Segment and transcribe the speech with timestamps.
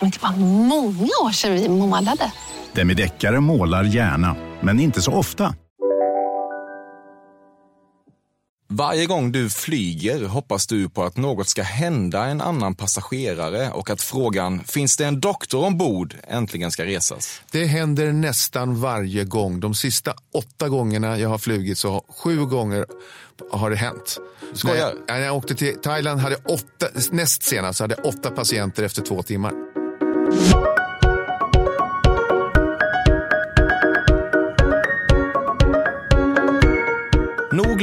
[0.00, 2.32] Men det var många år sedan vi målade.
[2.72, 5.54] Demideckare målar gärna, men inte så ofta.
[8.68, 13.90] Varje gång du flyger hoppas du på att något ska hända en annan passagerare och
[13.90, 17.42] att frågan “Finns det en doktor ombord?” äntligen ska resas.
[17.52, 19.60] Det händer nästan varje gång.
[19.60, 22.86] De sista åtta gångerna jag har flugit så sju gånger
[23.50, 24.18] har det hänt.
[24.54, 24.76] Skojar?
[24.76, 28.82] När jag, när jag åkte till Thailand hade åtta, näst senast hade jag åtta patienter
[28.82, 29.73] efter två timmar.
[30.24, 30.83] Nog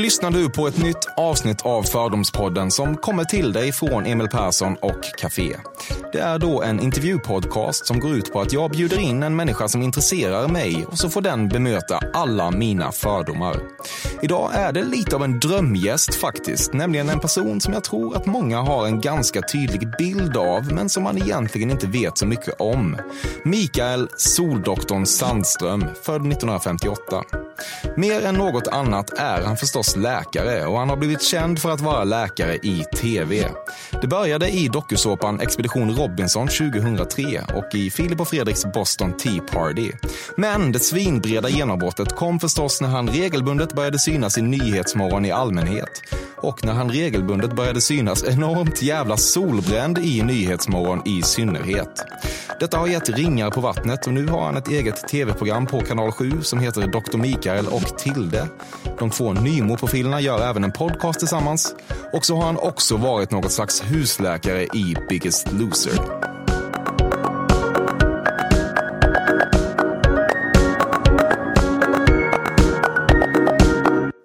[0.02, 4.76] lyssnar du på ett nytt avsnitt av Fördomspodden som kommer till dig från Emil Persson
[4.82, 5.56] och Café.
[6.14, 9.68] Det är då en intervjupodcast som går ut på att jag bjuder in en människa
[9.68, 13.60] som intresserar mig och så får den bemöta alla mina fördomar.
[14.22, 18.26] Idag är det lite av en drömgäst faktiskt, nämligen en person som jag tror att
[18.26, 22.62] många har en ganska tydlig bild av, men som man egentligen inte vet så mycket
[22.62, 22.98] om.
[23.44, 27.24] Mikael Soldoktorn Sandström, född 1958.
[27.98, 31.82] Mer än något annat är han förstås läkare och han har blivit känd för att
[31.82, 33.50] vara läkare i tv.
[34.02, 39.92] Det började i dokusåpan Expedition Robinson 2003 och i Filip och Fredriks Boston Tea Party.
[40.38, 46.02] Men det svinbreda genombrottet kom förstås när han regelbundet började synas i Nyhetsmorgon i allmänhet
[46.42, 52.06] och när han regelbundet började synas enormt jävla solbränd i Nyhetsmorgon i synnerhet.
[52.60, 56.12] Detta har gett ringar på vattnet och nu har han ett eget tv-program på kanal
[56.12, 57.18] 7 som heter Dr.
[57.18, 58.48] Mikael och Tilde.
[59.00, 59.34] De två
[59.82, 61.76] profilerna gör även en podcast tillsammans
[62.14, 65.94] och så har han också varit något slags husläkare i Biggest Loser.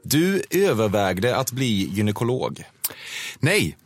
[0.02, 2.64] Du övervägde att bli gynekolog.
[3.38, 3.76] Nej,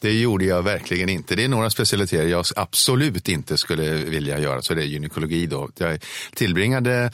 [0.00, 1.34] det gjorde jag verkligen inte.
[1.36, 5.46] Det är några specialiteter jag absolut inte skulle vilja göra, så det är gynekologi.
[5.46, 5.68] Då.
[5.76, 7.10] Jag tillbringade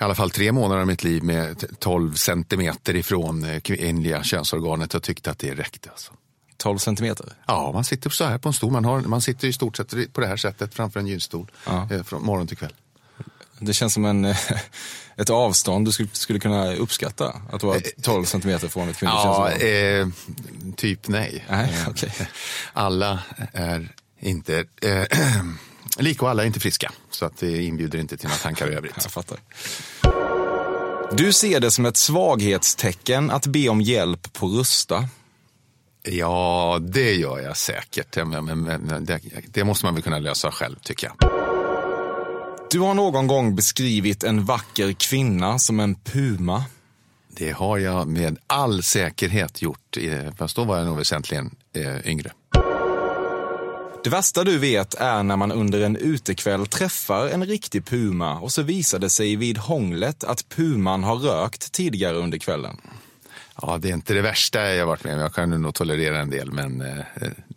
[0.00, 4.94] i alla fall tre månader av mitt liv med 12 centimeter ifrån eh, kvinnliga könsorganet
[4.94, 5.90] och tyckte att det räckte.
[5.90, 6.12] Alltså.
[6.56, 7.26] 12 centimeter?
[7.46, 8.72] Ja, man sitter så här på en stol.
[8.72, 11.88] Man, har, man sitter i stort sett på det här sättet framför en gynstol Ja.
[11.90, 12.72] eh, från morgon till kväll.
[13.58, 14.22] Det känns som en,
[15.16, 17.40] ett avstånd du skulle, skulle kunna uppskatta.
[17.52, 20.08] Att vara 12 centimeter från ett kvinnligt Ja, eh,
[20.76, 21.44] typ nej.
[21.48, 22.12] Nej, Eh, okej.
[22.72, 23.18] Alla
[23.52, 23.88] är
[24.20, 25.02] inte eh,
[25.98, 26.92] lika och alla är inte friska.
[27.10, 28.94] Så att det inbjuder inte till några tankar i övrigt.
[29.02, 29.38] Jag fattar.
[31.12, 35.08] Du ser det som ett svaghetstecken att be om hjälp på Rusta.
[36.02, 38.16] Ja, det gör jag säkert.
[38.16, 41.41] Men, men, men det, det måste man väl kunna lösa själv, tycker jag.
[42.72, 46.64] Du har någon gång beskrivit en vacker kvinna som en puma.
[47.28, 49.96] Det har jag med all säkerhet gjort.
[50.00, 52.32] eh, Fast då var jag nog väsentligen eh, yngre.
[54.04, 58.52] Det värsta du vet är när man under en utekväll träffar en riktig puma och
[58.52, 62.76] så visar det sig vid hånglet att puman har rökt tidigare under kvällen.
[63.62, 65.20] Ja, det är inte det värsta jag varit med om.
[65.20, 66.96] Jag kan nog tolerera en del, men eh,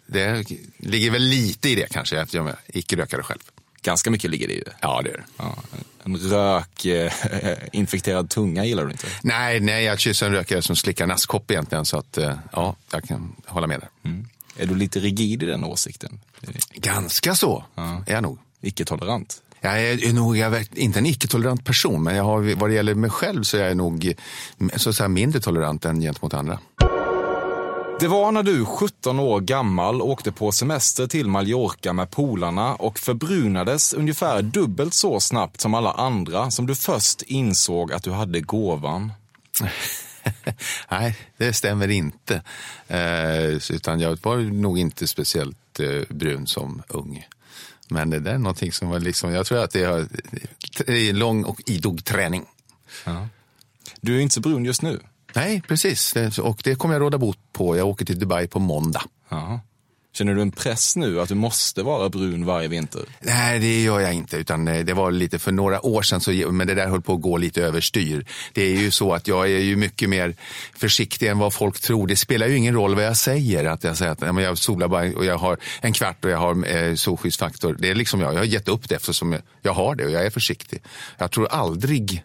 [0.08, 0.46] det
[0.78, 3.42] ligger väl lite i det kanske, att jag är icke-rökare själv.
[3.86, 4.74] Ganska mycket ligger det i det.
[4.82, 5.24] Ja, det är det.
[5.38, 5.56] Ja,
[6.04, 9.08] en rökinfekterad tunga gillar du inte?
[9.22, 13.04] Nej, nej, jag kysser en rökare som slickar naskkopp egentligen, så att eh, ja, jag
[13.04, 13.90] kan hålla med där.
[14.04, 14.28] Mm.
[14.58, 16.20] Är du lite rigid i den åsikten?
[16.74, 17.64] Ganska så
[18.06, 18.40] är jag nog.
[18.62, 19.42] Icke-tolerant?
[19.62, 22.96] Jag är nog jag är inte en icke-tolerant person, men jag har, vad det gäller
[22.96, 24.14] mig själv så är jag nog
[24.76, 26.60] så säga, mindre tolerant än gentemot andra.
[28.00, 33.00] Det var när du, 17 år gammal, åkte på semester till Mallorca med polarna och
[33.00, 38.42] förbrunades ungefär dubbelt så snabbt som alla andra som du först insåg att du hade
[38.42, 39.12] gåvan.
[40.90, 42.42] Nej, det stämmer inte.
[42.88, 47.28] Eh, utan jag var nog inte speciellt eh, brun som ung.
[47.90, 49.84] Men det där är någonting som var liksom, jag tror att det
[50.88, 52.46] är lång och idog träning.
[54.02, 55.00] Du är inte så brun just nu.
[55.36, 56.14] Nej, precis.
[56.14, 57.78] Det- Och det kommer jag råda bot på.
[57.78, 59.02] Jag åker till Dubai på måndag.
[59.30, 59.60] Aha.
[60.16, 63.02] Känner du en press nu att du måste vara brun varje vinter?
[63.20, 64.38] Nej, det gör jag inte.
[64.38, 67.14] Utan eh, det var lite för några år sedan, så, men det där höll på
[67.14, 68.26] att gå lite överstyr.
[68.54, 70.36] Det är ju så att jag är ju mycket mer
[70.76, 72.08] försiktig än vad folk tror.
[72.08, 73.66] Det spelar ju ingen roll vad jag säger.
[73.66, 76.76] Att jag säger att jag solar bara och jag har en kvart och jag har
[76.76, 77.76] eh, solskyddsfaktor.
[77.80, 78.34] Det är liksom jag.
[78.34, 80.82] Jag har gett upp det eftersom jag har det och jag är försiktig.
[81.18, 82.24] Jag tror aldrig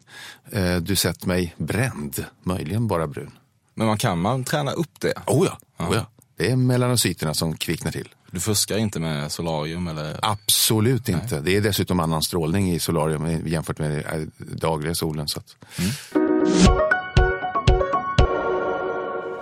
[0.52, 2.25] eh, du sett mig bränd.
[2.42, 3.31] Möjligen bara brun.
[3.75, 5.12] Men man kan man träna upp det?
[5.26, 6.06] Oh ja, oh ja.
[6.40, 8.08] Det är melanocyterna som kvicknar till.
[8.31, 10.19] Du fuskar inte med solarium eller?
[10.22, 11.34] Absolut inte.
[11.34, 11.42] Nej.
[11.44, 15.28] Det är dessutom annan strålning i solarium jämfört med dagliga solen.
[15.28, 15.56] Så att...
[15.78, 15.90] mm.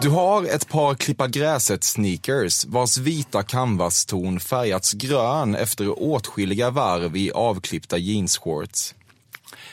[0.00, 7.30] Du har ett par klippa gräset-sneakers vars vita canvas-ton färgats grön efter åtskilliga varv i
[7.32, 8.94] avklippta jeansshorts.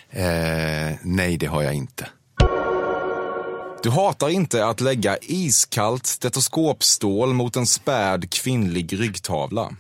[0.09, 2.07] Eh, nej, det har jag inte.
[3.85, 9.71] Du hatar inte att lägga iskallt stetoskopstål mot en späd kvinnlig ryggtavla.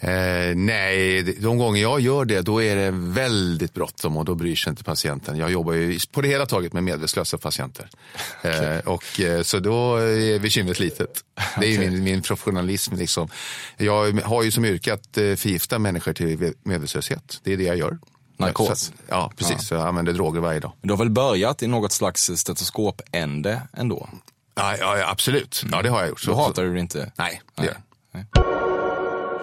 [0.00, 4.56] Eh, nej, de gånger jag gör det då är det väldigt bråttom och då bryr
[4.56, 5.36] sig inte patienten.
[5.36, 7.88] Jag jobbar ju på det hela taget med medvetslösa patienter.
[8.38, 8.76] Okay.
[8.76, 11.24] Eh, och, eh, så då är bekymret litet.
[11.60, 11.90] Det är okay.
[11.90, 12.94] min, min professionalism.
[12.96, 13.28] Liksom.
[13.76, 17.40] Jag har ju som yrke att eh, förgifta människor till medvetslöshet.
[17.42, 17.98] Det är det jag gör.
[18.38, 18.92] Narkos?
[19.08, 19.56] ja, precis.
[19.56, 19.58] Ja.
[19.58, 20.72] Så jag använder droger varje dag.
[20.82, 24.08] Du har väl börjat i något slags stetoskopände ändå?
[24.54, 25.64] Ja, ja, absolut.
[25.72, 26.26] Ja, det har jag gjort.
[26.26, 27.12] Då hatar du det inte?
[27.16, 27.76] Nej, det gör
[28.12, 28.24] Nej.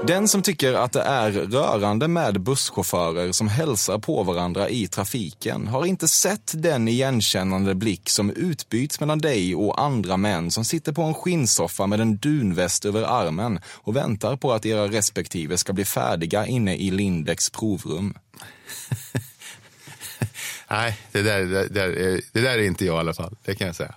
[0.07, 5.67] Den som tycker att det är rörande med busschaufförer som hälsar på varandra i trafiken
[5.67, 10.91] har inte sett den igenkännande blick som utbyts mellan dig och andra män som sitter
[10.91, 15.73] på en skinnsoffa med en dunväst över armen och väntar på att era respektive ska
[15.73, 18.13] bli färdiga inne i Lindex provrum.
[20.69, 23.35] Nej, det där, det, där, det där är inte jag i alla fall.
[23.43, 23.95] Det kan jag säga.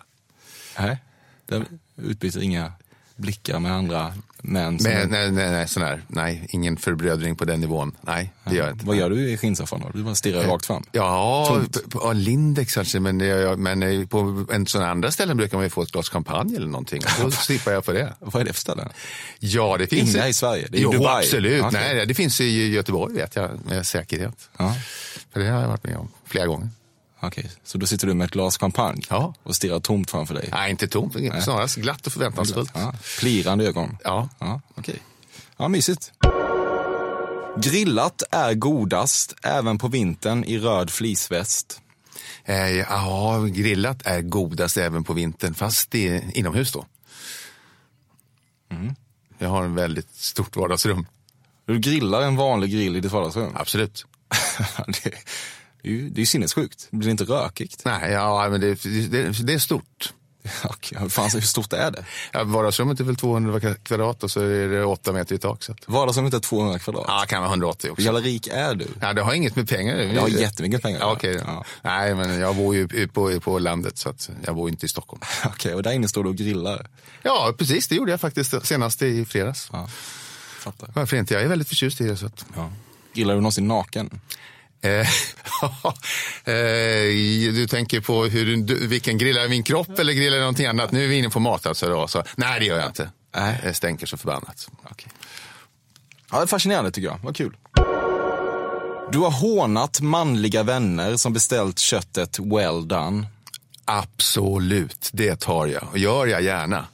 [0.79, 0.99] Nej,
[1.47, 1.65] det
[1.97, 2.73] utbyter inga
[3.17, 4.79] blickar med andra män?
[4.79, 4.91] Som...
[4.93, 7.97] Men, nej, nej, nej, sån här, nej, ingen förbrödring på den nivån.
[8.01, 8.87] Nej, det gör jag inte.
[8.87, 9.91] Vad gör du i skinnsoffan då?
[9.99, 10.85] Du bara stirrar rakt fram?
[10.93, 13.17] Ja, på, Lindex kanske, men,
[13.63, 17.03] men på en sån andra ställen brukar man ju få ett glas champagne eller någonting.
[17.21, 18.15] Då slipper jag för det.
[18.19, 18.89] Vad är det för ställen?
[19.39, 20.15] Ja, det finns...
[20.15, 20.67] Inga i Sverige?
[20.71, 21.25] Det är jo, Dubai?
[21.25, 21.65] absolut.
[21.65, 21.95] Okay.
[21.95, 24.51] Nej, det finns i Göteborg vet jag, med säkerhet.
[24.57, 24.75] Ja.
[25.33, 26.69] För det har jag varit med om flera gånger.
[27.21, 27.57] Okej, okay.
[27.65, 29.35] så då sitter du med ett glas champagne ja.
[29.43, 30.49] och stirrar tomt framför dig?
[30.53, 31.43] Nej, inte tomt, Nej.
[31.43, 32.71] snarast glatt och förväntansfullt.
[32.75, 32.95] Ja.
[33.19, 33.97] Plirande ögon?
[34.05, 34.29] Ja.
[34.39, 34.97] Ja, okay.
[35.57, 36.13] ja, mysigt.
[37.57, 41.81] Grillat är godast, även på vintern i röd fleeceväst.
[42.45, 46.87] Eh, ja, grillat är godast även på vintern, fast det är inomhus då.
[48.71, 48.95] Mm.
[49.39, 51.07] Jag har en väldigt stort vardagsrum.
[51.67, 53.53] Du grillar en vanlig grill i ditt vardagsrum?
[53.57, 54.07] Absolut.
[54.87, 55.15] det,
[55.83, 56.89] det är ju det är sinnessjukt.
[56.91, 57.83] Blir det inte rökigt?
[57.85, 60.13] Nej, ja, men det, det, det är stort.
[60.65, 62.05] Okej, fan, hur stort är det?
[62.33, 65.63] Ja, vardagsrummet är väl 200 kvadrat och så är det 8 meter i tak.
[65.63, 65.75] Så.
[65.87, 67.05] Vardagsrummet är 200 kvadrat?
[67.09, 68.01] Ja, kan vara 180 också.
[68.01, 68.87] Hur jävla rik är du?
[69.01, 70.99] Ja, det har inget med pengar Jag har jättemycket pengar.
[71.01, 71.35] Ja, okay.
[71.47, 71.65] ja.
[71.83, 74.15] Nej, men jag bor ju på, på landet så
[74.45, 75.23] jag bor inte i Stockholm.
[75.45, 76.87] Okej, okay, och där inne står du och grillar?
[77.23, 77.89] Ja, precis.
[77.89, 79.69] Det gjorde jag faktiskt senast i fredags.
[79.73, 79.89] Ja,
[80.61, 80.91] fattar.
[80.95, 81.35] Varför inte?
[81.35, 82.17] Jag är väldigt förtjust i det.
[82.17, 82.45] Så att...
[82.57, 82.71] ja.
[83.15, 84.21] Grillar du någonsin naken?
[84.81, 84.91] Eh,
[86.45, 90.93] eh, du tänker på hur du, vilken grillar min kropp eller grillar någonting annat?
[90.93, 91.89] Nu är vi inne på mat alltså.
[91.89, 92.23] Då, så.
[92.37, 93.11] Nej, det gör jag inte.
[93.37, 93.61] Nej.
[93.65, 94.69] Jag stänker så förbannat.
[94.91, 95.13] Okay.
[96.31, 97.19] Ja, det är fascinerande tycker jag.
[97.23, 97.57] Vad kul.
[99.13, 103.27] Du har hånat manliga vänner som beställt köttet well done.
[103.85, 105.89] Absolut, det tar jag.
[105.93, 106.87] Och gör jag gärna.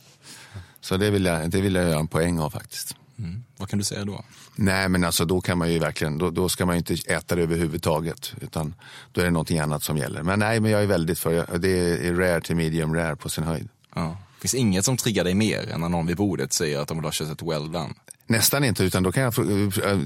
[0.80, 2.96] Så det vill jag, det vill jag göra en poäng av faktiskt.
[3.18, 3.44] Mm.
[3.56, 4.24] Vad kan du säga då?
[4.56, 7.34] Nej, men alltså då kan man ju verkligen, då, då ska man ju inte äta
[7.34, 8.34] det överhuvudtaget.
[8.40, 8.74] Utan
[9.12, 10.22] då är det någonting annat som gäller.
[10.22, 13.44] Men nej, men jag är väldigt för, det är rare till medium rare på sin
[13.44, 13.68] höjd.
[13.94, 14.16] Ja.
[14.40, 17.04] Finns inget som triggar dig mer än när någon vid bordet säger att de vill
[17.04, 17.94] ha köttet well done?
[18.26, 19.34] Nästan inte, utan då kan jag,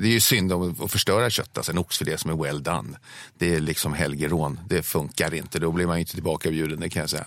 [0.01, 2.99] det är ju synd att förstöra kött, alltså en oxfilé som är well done.
[3.39, 7.01] Det är liksom helgerån, det funkar inte, då blir man ju inte tillbakabjuden, det kan
[7.01, 7.27] jag säga.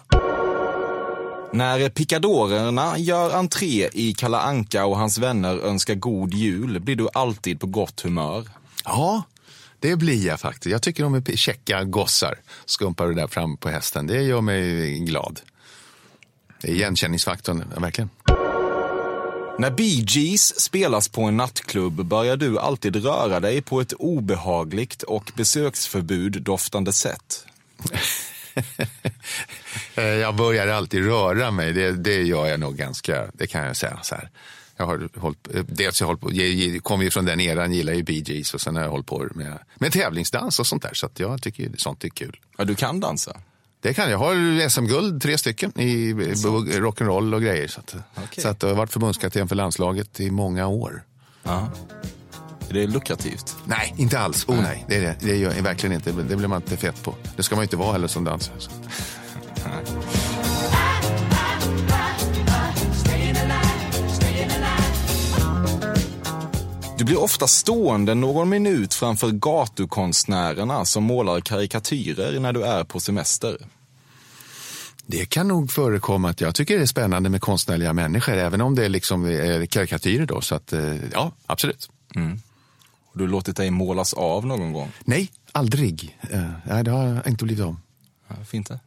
[1.54, 7.08] När picadorerna gör entré i Kalla Anka och hans vänner önskar god jul blir du
[7.14, 8.50] alltid på gott humör.
[8.86, 9.24] Ja,
[9.80, 10.72] det blir jag faktiskt.
[10.72, 12.36] Jag tycker de är käcka gossar.
[12.66, 14.08] Skumpar du där fram på hästen.
[14.08, 15.40] Det gör mig glad.
[16.62, 18.10] Det är igenkänningsfaktorn, verkligen.
[19.60, 25.04] När Bee Gees spelas på en nattklubb börjar du alltid röra dig på ett obehagligt
[25.04, 27.46] och besöksförbud doftande sätt.
[29.96, 31.74] Eh, jag börjar alltid röra mig.
[31.74, 34.00] Det, det gör jag nog ganska, det kan jag säga.
[34.04, 34.30] Så här.
[34.78, 37.94] Jag har hållit, eh, dels jag, hållit på, jag kommer ju från den eran, gillar
[37.94, 40.94] ju Bee Gees och sen har jag hållit på med, med tävlingsdans och sånt där.
[40.94, 42.40] Så jag tycker sånt är kul.
[42.58, 43.38] Ja, du kan dansa?
[43.82, 44.12] Det kan jag.
[44.12, 47.68] Jag har SM-guld, tre stycken, i rock'n'roll och grejer.
[47.68, 48.44] Så, att, Okej.
[48.44, 51.04] så att jag har varit förbundskapten för landslaget i många år.
[51.44, 51.72] Ja.
[52.72, 53.56] Är det lukrativt?
[53.66, 54.46] Nej, inte alls.
[54.48, 54.86] Oh, nej.
[54.88, 55.16] Det, är det.
[55.20, 56.12] det gör jag verkligen inte.
[56.12, 57.16] Det blir man inte fet på.
[57.36, 58.56] Det ska man inte vara heller som dansare.
[66.98, 73.00] Du blir ofta stående någon minut framför gatukonstnärerna som målar karikatyrer när du är på
[73.00, 73.58] semester.
[75.06, 78.76] Det kan nog förekomma att jag tycker det är spännande med konstnärliga människor, även om
[78.76, 80.26] det är liksom är karikatyrer.
[80.26, 81.90] Då, så att, eh, ja, absolut.
[83.14, 84.92] Har du låtit dig målas av någon gång?
[85.06, 86.18] Nej, aldrig.
[86.32, 87.82] Eh, nej, det har jag inte blivit om.
[88.28, 88.80] Ja, fint det.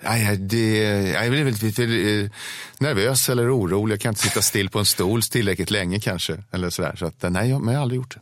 [0.00, 2.30] Nej, det, jag blir väldigt, väldigt eh,
[2.78, 3.92] nervös eller orolig.
[3.94, 6.44] Jag kan inte sitta still på en stol tillräckligt länge kanske.
[6.52, 6.96] Eller sådär.
[6.96, 8.20] Så att, nej, jag, men jag har aldrig gjort det.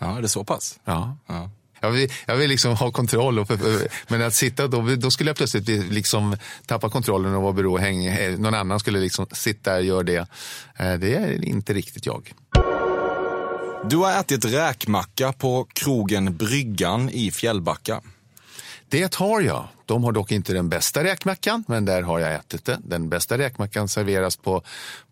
[0.00, 0.78] Ja, är det så pass?
[0.84, 1.16] Ja.
[1.26, 1.50] Ja.
[1.80, 3.50] Jag vill, jag vill liksom ha kontroll, och,
[4.08, 6.36] men att sitta då, då skulle jag plötsligt liksom
[6.66, 7.88] tappa kontrollen och vara beroende.
[7.88, 10.16] häng- Någon annan skulle liksom sitta där och göra det.
[10.76, 12.32] Eh, Det är inte riktigt jag.
[13.90, 18.02] Du har ätit räkmacka på krogen Bryggan i Fjällbacka.
[18.88, 19.68] Det har jag.
[19.84, 22.78] De har dock inte den bästa räkmackan, men där har jag ätit det.
[22.84, 24.62] Den bästa räkmackan serveras på,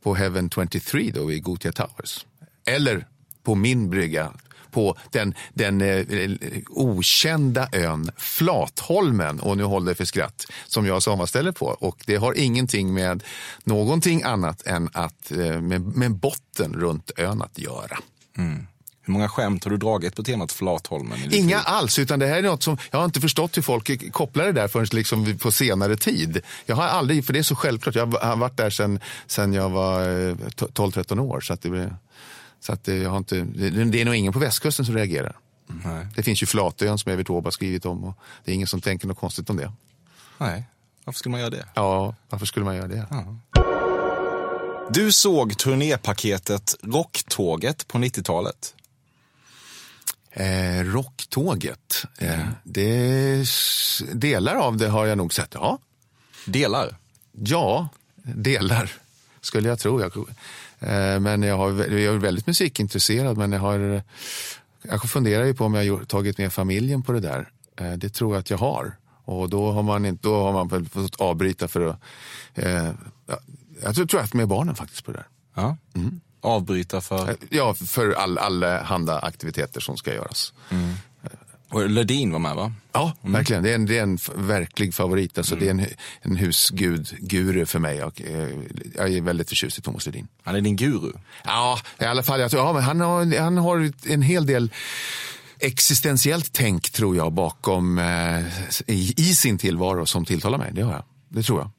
[0.03, 2.27] på Heaven 23 då, i Gothia Towers.
[2.67, 3.07] Eller
[3.43, 4.33] på min brygga,
[4.71, 6.31] på den, den eh, eh,
[6.69, 11.67] okända ön Flatholmen, och nu håller det för skratt, som jag sommarställer på.
[11.67, 13.23] Och det har ingenting med
[13.65, 17.99] någonting annat än att, eh, med, med botten runt ön att göra.
[19.07, 21.19] Hur många skämt har du dragit på temat Flatholmen?
[21.31, 24.45] Inga alls, utan det här är något som, jag har inte förstått hur folk kopplar
[24.45, 26.41] det där förrän liksom på senare tid.
[26.67, 29.71] Jag har aldrig, för det är så självklart, jag har varit där sedan, sedan jag
[29.71, 31.41] var eh, 12-13 år.
[31.41, 31.97] Så, att det,
[32.61, 35.37] så att jag har inte, det, är nog ingen på västkusten som reagerar.
[35.67, 36.07] Nej.
[36.17, 38.81] Det finns ju Flatön som Evert Taube har skrivit om och det är ingen som
[38.81, 39.73] tänker något konstigt om det.
[40.39, 40.65] Nej,
[41.05, 41.67] varför skulle man göra det?
[41.75, 43.07] Ja, varför skulle man göra det?
[44.91, 48.75] Du såg turnépaketet Rocktåget på 90-talet.
[50.31, 53.47] Eh, rocktåget, eh, det,
[54.13, 55.79] delar av det har jag nog sett, ja.
[56.47, 56.97] Delar.
[57.33, 57.89] Ja,
[58.23, 58.93] delar
[59.41, 60.01] skulle jag tro.
[60.01, 60.17] Jag,
[60.79, 64.03] eh, men jag, har, jag är väldigt musikintresserad men jag har
[64.83, 67.49] jag funderar ju på om jag har tagit med familjen på det där.
[67.77, 68.97] Eh, det tror jag att jag har.
[69.25, 72.01] Och då har man, inte, då har man fått avbryta för att...
[73.83, 75.27] Ja, jag tror jag har haft med barnen faktiskt på det där.
[75.55, 75.77] Ja.
[76.41, 77.29] Avbryta för...
[77.31, 80.53] Eh, Ja, för all, alla handa aktiviteter som ska göras.
[81.71, 82.73] Och Ledin var med va?
[82.93, 83.63] Ja, verkligen.
[83.63, 85.39] Det är en, det är en verklig favorit.
[85.39, 85.87] Alltså, Det är en,
[86.23, 88.03] en husgud-guru för mig.
[88.05, 88.49] Och, eh,
[88.95, 90.29] jag är väldigt förtjust i Thomas Ledin.
[90.43, 91.13] Han är din guru.
[91.45, 92.41] Ja, i alla fall.
[92.41, 94.71] Jag tror, ja, men han, har, han har en hel del
[95.59, 98.41] existentiellt tänk, tror jag, bakom eh,
[98.87, 100.71] i, i sin tillvaro som tilltalar mig.
[100.75, 101.05] Det har jag.
[101.29, 101.71] Det tror jag.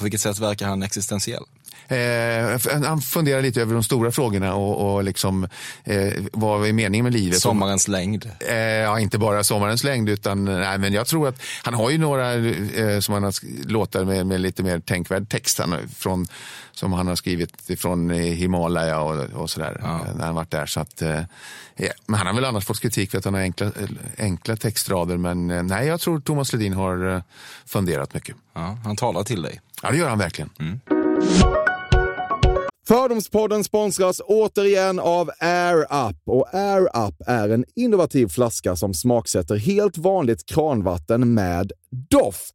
[0.00, 1.44] På vilket sätt verkar han existentiell?
[1.88, 5.48] Eh, han funderar lite över de stora frågorna och, och liksom,
[5.84, 7.40] eh, vad är meningen med livet?
[7.40, 8.30] Sommarens längd.
[8.48, 11.98] Eh, ja, inte bara sommarens längd, utan nej, men jag tror att han har ju
[11.98, 13.34] några eh, som han har
[13.68, 16.26] låtar med, med lite mer tänkvärd text han, från,
[16.72, 20.66] som han har skrivit från Himalaya och, och sådär, eh, när han varit där.
[20.66, 21.20] Så att, eh,
[21.76, 23.70] ja, men han har väl annars fått kritik för att han har enkla,
[24.18, 27.22] enkla textrader, men nej, jag tror Thomas Ledin har
[27.66, 28.36] funderat mycket.
[28.54, 29.60] Ja, han talar till dig.
[29.82, 30.50] Ja, det gör han verkligen.
[32.88, 36.16] Fördomspodden sponsras återigen av Air Up.
[36.26, 41.72] Och Air Up är en innovativ flaska som smaksätter helt vanligt kranvatten med
[42.10, 42.54] doft.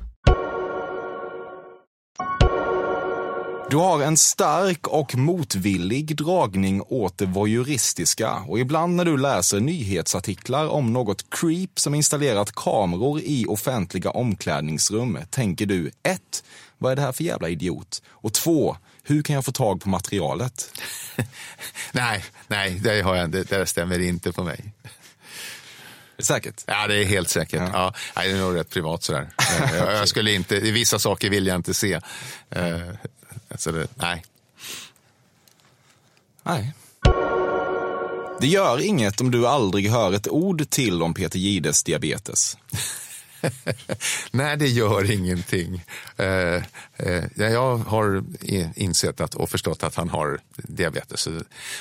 [3.71, 9.59] Du har en stark och motvillig dragning åt det voyeuristiska och ibland när du läser
[9.59, 16.43] nyhetsartiklar om något creep som installerat kameror i offentliga omklädningsrum tänker du 1.
[16.77, 18.01] Vad är det här för jävla idiot?
[18.09, 18.77] Och 2.
[19.03, 20.79] Hur kan jag få tag på materialet?
[21.91, 24.73] Nej, nej, det, har jag, det, det stämmer inte på mig.
[26.19, 26.63] Säkert?
[26.65, 27.61] Ja, det är helt säkert.
[27.73, 27.93] Ja.
[28.15, 29.29] nej, det är nog rätt privat sådär.
[29.39, 31.99] Eh, jag, jag skulle inte, vissa saker vill jag inte se.
[33.51, 34.23] Alltså det, nej.
[36.43, 36.73] Nej.
[38.41, 42.57] Det gör inget om du aldrig hör ett ord till om Peter Gides diabetes.
[44.31, 45.83] Nej, det gör ingenting.
[46.17, 46.63] Eh,
[46.97, 48.23] eh, jag har
[48.75, 51.27] insett att, och förstått att han har diabetes.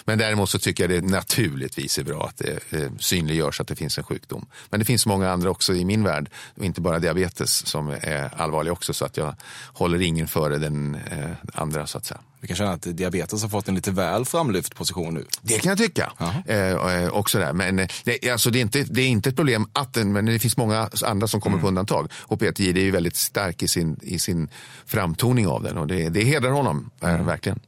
[0.04, 3.76] Men däremot så tycker jag det naturligtvis är bra att det eh, synliggörs att det
[3.76, 4.46] finns en sjukdom.
[4.70, 8.34] Men det finns många andra också i min värld, och inte bara diabetes, som är
[8.36, 8.94] allvarliga också.
[8.94, 9.34] Så att jag
[9.72, 12.20] håller ingen före den eh, andra så att säga.
[12.40, 15.26] Du kan känna att diabetes har fått en lite väl framlyft position nu?
[15.42, 16.12] Det kan jag tycka.
[16.46, 17.52] Eh, också där.
[17.52, 20.26] Men eh, det, alltså, det, är inte, det är inte ett problem att den, men
[20.26, 21.62] det finns många andra som kommer mm.
[21.62, 22.12] på undantag.
[22.14, 24.48] Och Peter Jihde är ju väldigt stark i sin, i sin
[24.86, 27.26] framtoning av den och det, det hedrar honom, eh, mm.
[27.26, 27.60] verkligen.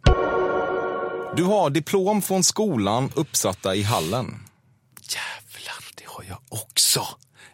[1.36, 4.26] Du har diplom från skolan uppsatta i hallen.
[5.00, 7.06] Jävlar, det har jag också.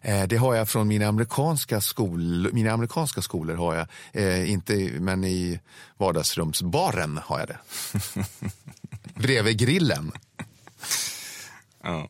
[0.02, 3.54] Eh, det har jag från mina amerikanska, skol, mina amerikanska skolor.
[3.54, 3.86] har jag.
[4.12, 5.60] Eh, inte, men i
[5.96, 7.58] vardagsrumsbaren har jag det.
[9.14, 10.12] Bredvid grillen.
[11.82, 12.08] Ja.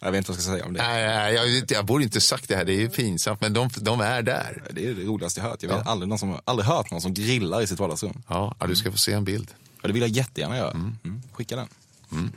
[0.00, 0.82] Jag vet inte vad jag ska säga om det.
[0.82, 4.00] Nej, jag, jag borde inte sagt det här, det är ju pinsamt, men de, de
[4.00, 4.62] är där.
[4.70, 5.62] Det är det roligaste jag hört.
[5.62, 5.90] Jag vet ja.
[5.90, 8.22] aldrig, någon som, aldrig hört någon som grillar i sitt vardagsrum.
[8.28, 9.50] Ja, ja du ska få se en bild.
[9.82, 10.70] Ja, det vill jag jättegärna göra.
[10.70, 10.98] Mm.
[11.04, 11.22] Mm.
[11.32, 11.68] Skicka den.
[12.12, 12.32] Mm.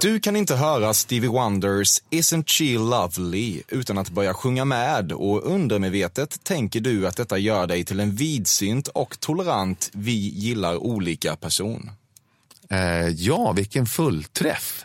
[0.00, 5.46] Du kan inte höra Stevie Wonders Isn't She Lovely utan att börja sjunga med och
[5.46, 11.36] undermedvetet tänker du att detta gör dig till en vidsynt och tolerant vi gillar olika
[11.36, 11.90] person.
[12.70, 14.84] Eh, ja, vilken fullträff.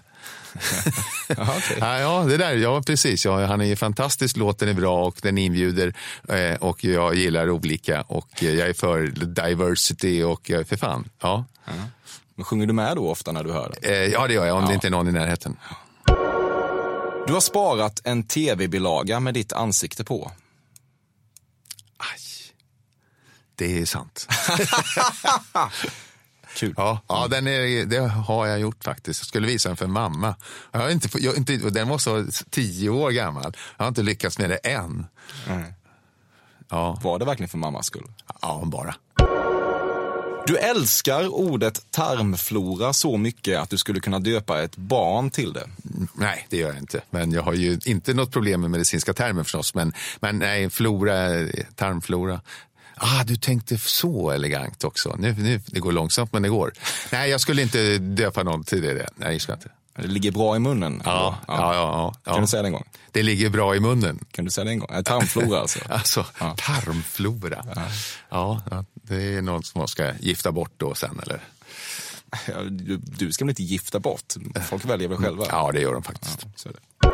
[1.37, 1.77] Aha, okay.
[1.79, 3.25] ja, ja, det där, ja, precis.
[3.25, 5.93] Ja, han är fantastisk, låten är bra och den inbjuder
[6.29, 11.09] eh, och jag gillar olika och jag är för diversity och för fan.
[11.21, 11.45] Ja.
[11.65, 11.73] ja.
[12.41, 13.91] Men sjunger du med då ofta när du hör den?
[13.91, 14.67] Eh, ja, det gör jag, om ja.
[14.67, 15.57] det inte är någon i närheten.
[17.27, 20.31] Du har sparat en tv-bilaga med ditt ansikte på.
[21.97, 22.19] Aj.
[23.55, 24.27] Det är sant.
[26.55, 26.73] Kul.
[26.77, 29.21] Ja, ja den är, det har jag gjort faktiskt.
[29.21, 30.35] Jag skulle visa den för mamma.
[30.71, 33.57] Jag har inte, jag, inte, den var så tio år gammal.
[33.77, 35.05] Jag har inte lyckats med det än.
[35.47, 35.73] Mm.
[36.69, 36.99] Ja.
[37.03, 38.11] Var det verkligen för mammas skull?
[38.41, 38.95] Ja, bara.
[40.45, 45.67] Du älskar ordet tarmflora så mycket att du skulle kunna döpa ett barn till det.
[46.13, 47.01] Nej, det gör jag inte.
[47.09, 49.73] Men jag har ju inte något problem med medicinska termer förstås.
[49.75, 51.17] Men, men nej, flora,
[51.75, 52.41] tarmflora.
[52.95, 55.15] Ah, du tänkte så elegant också.
[55.19, 56.73] Nu, nu, det går långsamt, men det går.
[57.11, 59.09] Nej, jag skulle inte döpa någon till det.
[59.15, 59.69] Nej, jag ska inte.
[59.95, 61.01] Det ligger bra i munnen?
[61.05, 61.53] Ja, ja.
[61.57, 62.33] ja, ja, ja.
[62.33, 62.87] Kan du säga det en gång?
[63.11, 64.25] Det ligger bra i munnen.
[64.31, 65.03] Kan du säga det en gång?
[65.03, 65.79] Tarmflora alltså?
[65.89, 66.55] alltså, ja.
[66.57, 67.65] tarmflora.
[68.29, 68.61] Ja.
[68.71, 71.41] ja, det är något som man ska gifta bort då sen, eller?
[72.69, 74.33] Du, du ska väl inte gifta bort?
[74.69, 75.45] Folk väljer väl själva?
[75.49, 76.45] Ja, det gör de faktiskt.
[76.63, 77.09] Det.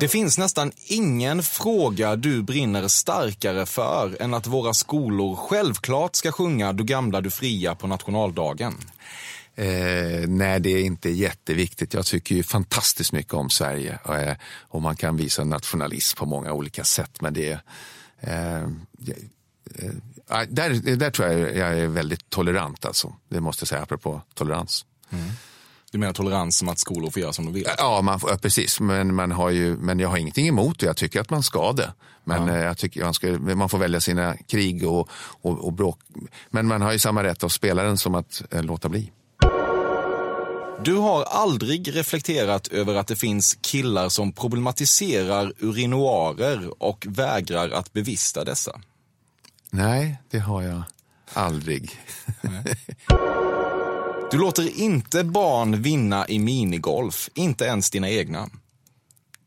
[0.00, 6.32] det finns nästan ingen fråga du brinner starkare för än att våra skolor självklart ska
[6.32, 8.74] sjunga Du gamla, du fria på nationaldagen.
[9.54, 11.94] Eh, nej, det är inte jätteviktigt.
[11.94, 16.52] Jag tycker ju fantastiskt mycket om Sverige eh, och man kan visa nationalism på många
[16.52, 17.20] olika sätt.
[17.20, 17.58] Men det
[18.20, 18.68] eh, eh,
[20.48, 23.14] där, där tror jag jag är väldigt tolerant alltså.
[23.28, 24.84] Det måste jag säga apropå tolerans.
[25.10, 25.30] Mm.
[25.92, 27.66] Du menar tolerans som att skolor får göra som de vill?
[27.78, 28.80] Ja, man, ja, precis.
[28.80, 30.86] Men, man har ju, men jag har ingenting emot det.
[30.86, 31.92] Jag tycker att man ska det.
[32.24, 32.54] Men ja.
[32.54, 35.98] Eh, jag tycker man, ska, man får välja sina krig och, och, och bråk.
[36.50, 39.12] Men man har ju samma rätt att spela den som att äh, låta bli.
[40.84, 47.92] Du har aldrig reflekterat över att det finns killar som problematiserar urinoarer och vägrar att
[47.92, 48.80] bevista dessa?
[49.70, 50.82] Nej, det har jag
[51.32, 51.90] aldrig.
[54.30, 58.48] Du låter inte barn vinna i minigolf, inte ens dina egna.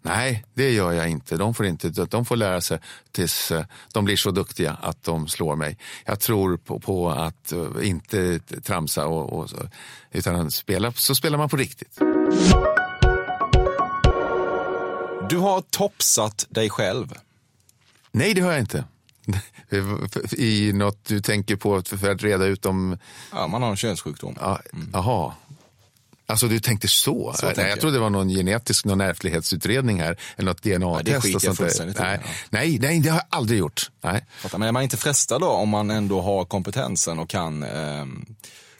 [0.06, 1.38] Nej, det gör jag inte.
[1.38, 2.80] De får, inte, de får lära sig
[3.12, 5.78] tills eh, de blir så duktiga att de slår mig.
[6.06, 9.50] Jag tror på, på att uh, inte tramsa, och, och,
[10.12, 12.00] utan spela, så spelar man på riktigt.
[15.30, 17.13] Du har topsat dig själv.
[18.12, 18.84] Nej, det har jag inte.
[20.32, 22.98] I något du tänker på för att reda ut om...
[23.32, 24.36] Ja, man har en könssjukdom.
[24.39, 24.89] Ja, mm.
[26.28, 27.34] Alltså du tänkte så?
[27.36, 30.20] så Nej, jag, jag trodde det var någon genetisk någon ärftlighetsutredning här.
[30.38, 31.28] Eller något DNA-test.
[31.44, 33.92] Ja, det fullständigt nej, nej, nej, det har jag aldrig gjort.
[34.04, 34.26] Nej.
[34.52, 38.06] Men är man inte frestad då om man ändå har kompetensen och kan eh,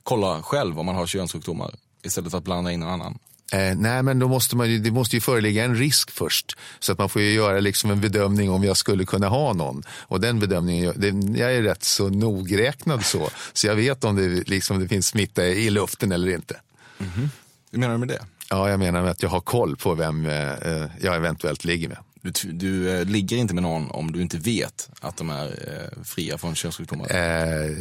[0.04, 3.20] kolla själv om man har könssjukdomar istället för att blanda in en annan?
[3.52, 6.58] Eh, nej, men då måste man, det måste ju föreligga en risk först.
[6.80, 9.84] Så att man får ju göra liksom en bedömning om jag skulle kunna ha någon.
[9.90, 13.30] Och den bedömningen, det, jag är rätt så nogräknad så.
[13.54, 16.56] Så jag vet om det, liksom, det finns smitta i luften eller inte.
[17.00, 17.30] Mm -hmm.
[17.72, 18.26] Hur menar du med det?
[18.50, 21.90] Ja, jag menar med att jag har koll på vem eh, eh jag eventuellt ligger
[21.90, 21.98] med.
[22.22, 26.04] Du, du eh, ligger inte med någon om du inte vet att de är eh,
[26.04, 27.16] fria från könssjukdomar?
[27.16, 27.72] Eh,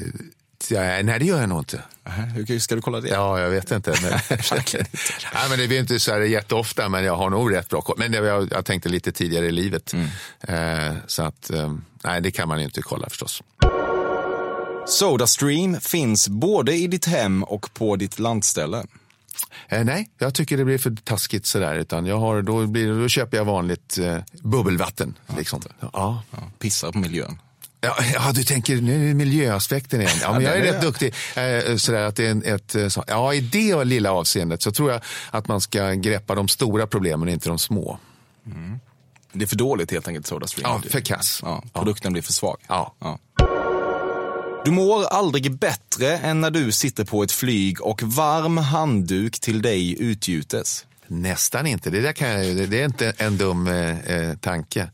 [0.70, 1.82] Ja, nej, det gör jag nog inte.
[2.34, 3.08] Hur ska du kolla det?
[3.08, 3.94] Ja, jag vet inte.
[4.02, 4.10] Men,
[5.34, 7.96] nej, men det blir inte så här jätteofta, men jag har nog rätt bra koll.
[7.98, 9.92] Men det, jag, jag tänkte lite tidigare i livet.
[9.92, 10.06] Mm.
[10.40, 11.74] Eh, så att, eh,
[12.04, 13.42] nej, det kan man ju inte kolla förstås.
[14.86, 18.84] Sodastream finns både i ditt hem och på ditt landställe.
[19.68, 21.74] Eh, nej, jag tycker det blir för taskigt sådär.
[21.74, 25.18] Utan jag har, då, blir, då köper jag vanligt eh, bubbelvatten.
[25.36, 25.62] liksom.
[25.80, 26.22] ja.
[26.30, 27.38] Ja, pissar på miljön.
[27.80, 30.16] Ja, ja, du tänker nu miljöaspekten igen.
[30.22, 31.14] Ja, men jag är rätt duktig.
[31.36, 34.72] Eh, sådär att det är en, ett, eh, så, ja, I det lilla avseendet så
[34.72, 37.98] tror jag att man ska greppa de stora problemen, inte de små.
[39.32, 40.70] Det är för dåligt helt enkelt, Sodastream.
[40.84, 41.40] Ja, för kass.
[41.42, 42.56] Ja, produkten blir för svag.
[42.66, 42.94] Ja.
[44.64, 49.62] Du mår aldrig bättre än när du sitter på ett flyg och varm handduk till
[49.62, 50.86] dig utgjutes.
[51.06, 51.90] Nästan inte.
[51.90, 54.90] Det, där kan jag, det, är inte en dum eh, eh, tanke.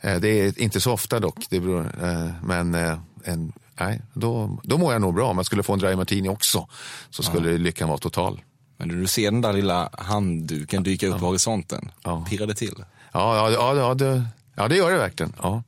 [0.00, 1.46] Eh, det är inte så ofta dock.
[1.50, 5.30] Det beror, eh, men eh, en, nej, då, då mår jag nog bra.
[5.30, 6.68] Om jag skulle få en dry martini också
[7.10, 8.40] så skulle lyckan vara total.
[8.76, 11.90] Men när du ser den där lilla handduken dyka upp på horisonten,
[12.30, 12.84] pirrar det till?
[13.12, 15.32] Ja, ja, ja, ja, det, ja, det gör det verkligen.
[15.42, 15.62] Ja.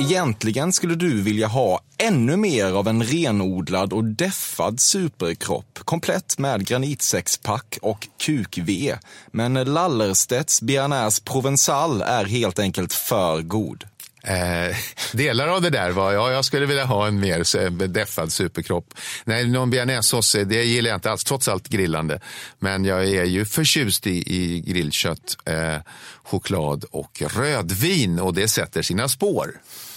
[0.00, 6.66] Egentligen skulle du vilja ha ännu mer av en renodlad och deffad superkropp, komplett med
[6.66, 8.96] granitsexpack och kuk-V.
[9.32, 13.84] Men Lallerstedts bearnaise provençal är helt enkelt för god.
[14.24, 14.76] Eh,
[15.12, 18.94] delar av det där var, ja, jag skulle vilja ha en mer så- deffad superkropp.
[19.24, 22.20] Nej, någon bearnaisesås, eh, det gillar jag inte alls, trots allt grillande.
[22.58, 25.76] Men jag är ju förtjust i, i grillkött, eh,
[26.24, 29.54] choklad och rödvin och det sätter sina spår.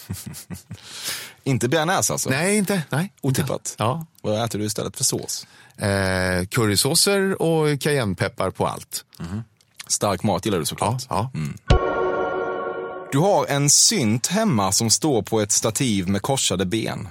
[1.43, 2.29] Inte bearnaise alltså?
[2.29, 2.81] Nej, inte.
[2.89, 3.13] Nej.
[3.21, 3.75] Otippat?
[3.77, 4.05] Ja.
[4.21, 5.47] Vad äter du istället för sås?
[5.77, 9.05] Eh, currysåser och cayennepeppar på allt.
[9.87, 11.03] Stark mat gillar du såklart.
[11.09, 11.31] Ja,
[13.11, 17.07] Du har en synt hemma som står på ett stativ med korsade ben.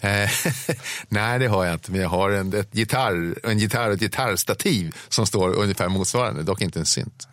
[0.00, 0.30] Eh,
[1.08, 1.92] nej, det har jag inte.
[1.92, 6.42] Men jag har en, ett gitarr, en gitarr och ett gitarrstativ som står ungefär motsvarande,
[6.42, 7.28] dock inte en synt.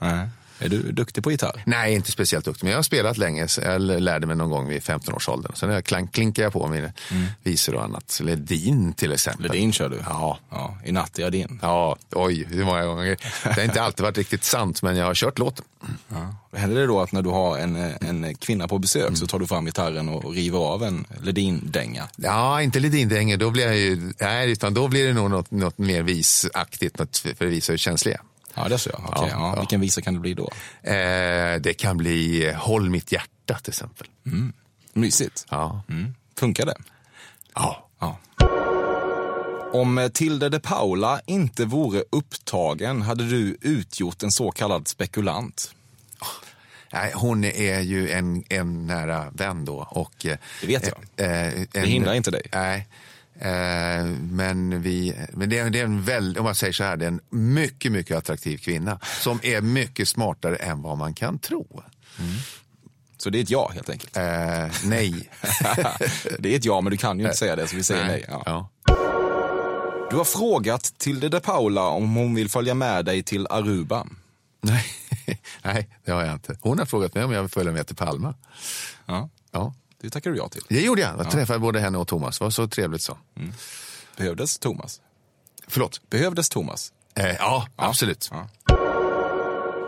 [0.60, 1.64] Är du duktig på gitarr?
[1.66, 3.48] Nej, inte speciellt duktig, men jag har spelat länge.
[3.62, 5.52] Jag lärde mig någon gång vid 15-årsåldern.
[5.56, 6.90] Sen har jag klank, klinkar jag på mina
[7.44, 8.20] visor och annat.
[8.24, 9.52] Ledin till exempel.
[9.52, 10.00] Ledin kör du?
[10.06, 10.40] Ja.
[10.50, 10.78] ja.
[10.86, 11.60] I natt är jag din.
[11.62, 13.18] Ja, oj, hur många gånger.
[13.44, 15.66] Det har inte alltid varit riktigt sant, men jag har kört låten.
[16.54, 19.16] Händer det då att när du har en, en kvinna på besök Mm.
[19.16, 22.08] så tar du fram gitarren och river av en Ledin-dänga?
[22.16, 25.78] Ja, inte Ledin-dänger, då blir jag ju, nej, utan då blir det nog något, något
[25.78, 28.26] mer visaktigt, något för att visa hur känslig jag är.
[28.56, 29.02] Ja, det jag.
[29.10, 29.60] Okej, Ja, ja, ja.
[29.60, 30.50] Vilken visa kan det bli då?
[30.84, 34.08] Eh, det kan bli eh, Håll mitt hjärta till exempel.
[34.94, 35.46] Mysigt.
[35.50, 35.82] Ja.
[35.90, 36.16] Mm.
[36.38, 36.76] Funkar det?
[37.56, 37.88] Ja.
[38.00, 38.18] ja.
[39.74, 45.72] Om eh, Tilde de Paula inte vore upptagen hade du utgjort en så kallad spekulant.
[46.94, 49.76] Nej, hon är ju en, en nära vän då.
[49.90, 51.26] Och, eh, Det vet jag.
[51.30, 52.42] eh, en, Det hindrar inte dig.
[52.54, 52.78] Nej.
[52.78, 52.84] Eh,
[54.20, 57.06] men vi, men det, är, det är en väldigt, om man säger så här, det
[57.06, 61.84] är en mycket, mycket attraktiv kvinna som är mycket smartare än vad man kan tro.
[63.18, 64.18] Så det är ett ja helt enkelt?
[64.18, 64.24] Eh,
[64.84, 65.30] nej.
[66.40, 68.26] det är ett ja, men du kan ju inte säga det, så vi säger nej.
[68.30, 68.42] Nej.
[68.46, 68.70] Ja.
[70.10, 74.08] Du har frågat Tilde de Paula om hon vill följa med dig till Aruba.
[74.62, 74.86] Nej.
[75.62, 76.58] nej, det har jag inte.
[76.62, 78.34] Hon har frågat mig om jag vill följa med till Palma.
[79.06, 79.30] Ja.
[79.52, 79.74] Ja.
[80.06, 80.64] Det tackar du ja till.
[80.70, 81.20] Det gjorde jag.
[81.20, 82.40] Jag träffade både henne och Thomas.
[82.40, 83.18] Det var så trevligt så.
[84.18, 85.02] Behövdes Thomas?
[85.68, 86.02] Förlåt?
[86.10, 86.94] Behövdes Thomas?
[87.16, 88.32] Eh, ja, absolut.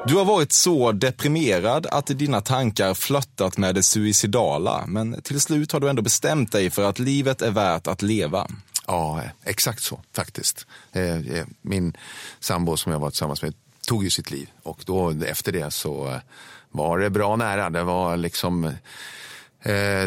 [0.07, 5.71] Du har varit så deprimerad att dina tankar flörtat med det suicidala, men till slut
[5.71, 8.47] har du ändå bestämt dig för att livet är värt att leva.
[8.87, 10.65] Ja, exakt så faktiskt.
[10.91, 11.97] Eh, eh, Min
[12.39, 13.53] sambo som jag var tillsammans med
[13.87, 16.17] tog ju sitt liv och då efter det så eh,
[16.69, 17.69] var det bra nära.
[17.69, 18.71] Det var liksom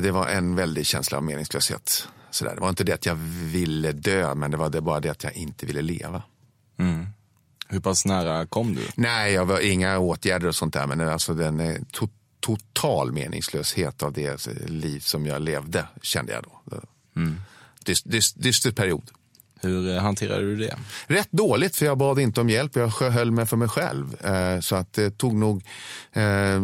[0.02, 2.08] det var en väldig känsla av meningslöshet.
[2.30, 2.54] Sådär.
[2.54, 3.14] Det var inte det att jag
[3.52, 6.22] ville dö, men det var det bara det att jag inte ville leva.
[7.68, 8.82] Hur pass nära kom du?
[8.94, 12.08] Nej, jag var inga åtgärder och sånt där, men alltså den eh, to
[12.40, 16.80] total meningslöshet av det liv som jag levde kände jag då.
[17.84, 19.10] Dyst, dyst, dyster period.
[19.62, 20.76] Hur eh, hanterade du det?
[21.06, 22.76] Rätt dåligt, för jag bad inte om hjälp.
[22.76, 24.24] Jag höll mig för mig själv.
[24.24, 25.64] Eh, så att det tog nog
[26.12, 26.62] eh,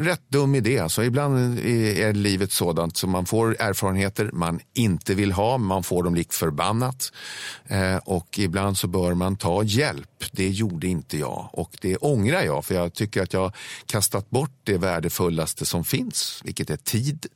[0.00, 0.78] rätt dum idé.
[0.78, 5.58] Alltså, ibland är livet sådant som man får erfarenheter man inte vill ha.
[5.58, 7.12] Man får dem likt förbannat.
[7.66, 10.24] Eh, och ibland så bör man ta hjälp.
[10.32, 11.48] Det gjorde inte jag.
[11.52, 13.52] Och det ångrar jag, för jag tycker att jag har
[13.86, 17.26] kastat bort det värdefullaste som finns, vilket är tid.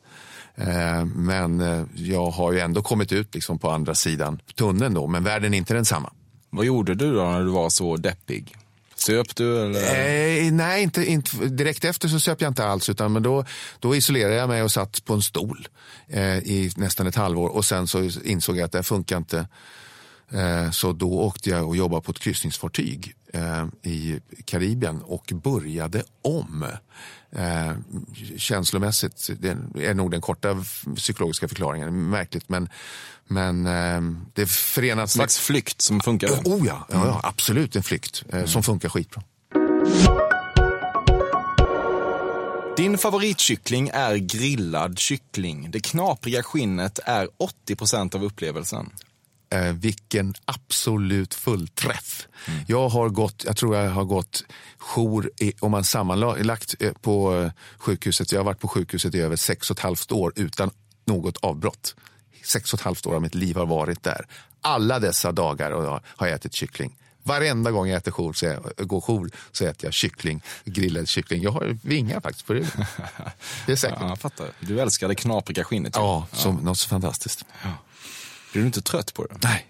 [0.54, 5.06] Eh, Men eh, jag har ju ändå kommit ut liksom på andra sidan tunneln då,
[5.06, 6.12] men världen är inte densamma.
[6.50, 8.56] Vad gjorde du då när du var så deppig?
[8.94, 9.80] Söp du eller?
[10.46, 12.88] Eh, nej, inte, inte, direkt efter så söp jag inte alls.
[12.88, 13.44] Utan, men då,
[13.78, 15.68] då isolerade jag mig och satt på en stol
[16.08, 17.48] eh, i nästan ett halvår.
[17.48, 19.46] Och sen så insåg jag att det funkar inte.
[20.32, 23.14] Eh, så då åkte jag och jobbade på ett kryssningsfartyg
[23.82, 26.66] i Karibien och började om.
[27.36, 27.72] Eh,
[28.36, 30.64] känslomässigt, det är nog den korta
[30.96, 32.10] psykologiska förklaringen.
[32.10, 32.68] Märkligt men,
[33.28, 34.00] men eh,
[34.34, 35.14] det förenas...
[35.14, 36.28] En slags flykt som funkar?
[36.28, 39.22] Oh ja, ja, ja absolut en flykt eh, som funkar skitbra.
[42.76, 45.70] Din favoritkyckling är grillad kyckling.
[45.70, 47.28] Det knapriga skinnet är
[47.68, 48.90] 80% av upplevelsen.
[49.52, 52.28] Eh, vilken absolut fullträff.
[52.46, 52.64] Mm.
[52.68, 54.44] Jag har gått, jag tror jag har gått
[54.78, 59.20] jour, i, om man sammanlagt eh, på eh, sjukhuset, jag har varit på sjukhuset i
[59.20, 60.70] över sex och ett halvt år utan
[61.04, 61.94] något avbrott.
[62.44, 64.26] Sex och ett halvt år av mitt liv har varit där.
[64.60, 65.70] Alla dessa dagar
[66.16, 66.96] har jag ätit kyckling.
[67.22, 71.42] Varenda gång jag äter jour, så jag, går jour så äter jag kyckling, grillad kyckling.
[71.42, 72.84] Jag har vingar faktiskt på ryggen.
[73.66, 73.98] Det är säkert.
[74.00, 74.50] Ja, jag fattar.
[74.60, 75.96] Du älskar det knapriga skinnet.
[75.96, 76.62] Ja, som, ja.
[76.62, 77.44] något så fantastiskt.
[77.62, 77.70] Ja.
[78.52, 79.34] Blir du inte trött på det?
[79.42, 79.66] Nej.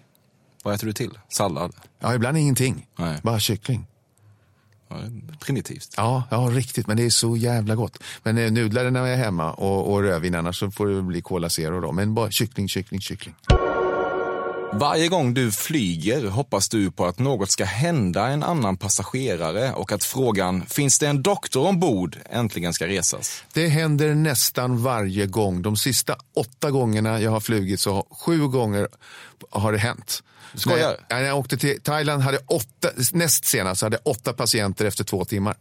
[0.63, 1.19] Vad äter du till?
[1.29, 1.75] Sallad?
[1.99, 2.87] Ja, ibland ingenting.
[2.95, 3.19] Nej.
[3.23, 3.87] Bara kyckling.
[4.89, 4.97] Ja,
[5.39, 5.93] primitivt.
[5.97, 6.87] Ja, ja, riktigt.
[6.87, 7.97] Men det är så jävla gott.
[8.23, 11.21] Men eh, nudlar när jag är hemma och, och rödvin annars så får det bli
[11.21, 11.91] Cola Zero då.
[11.91, 13.35] Men bara kyckling, kyckling, kyckling.
[14.75, 19.91] Varje gång du flyger hoppas du på att något ska hända en annan passagerare och
[19.91, 23.43] att frågan “Finns det en doktor ombord?” äntligen ska resas.
[23.53, 25.61] Det händer nästan varje gång.
[25.61, 28.87] De sista åtta gångerna jag har flugit så sju gånger
[29.49, 30.23] har det hänt.
[30.55, 30.97] Skojar?
[31.09, 35.25] När, när jag åkte till Thailand hade åtta, näst senast hade åtta patienter efter två
[35.25, 35.55] timmar.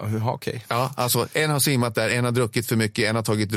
[0.00, 0.60] Ja, okay.
[0.68, 3.52] ja, alltså, en har simmat där, en har druckit för mycket, en har, tagit,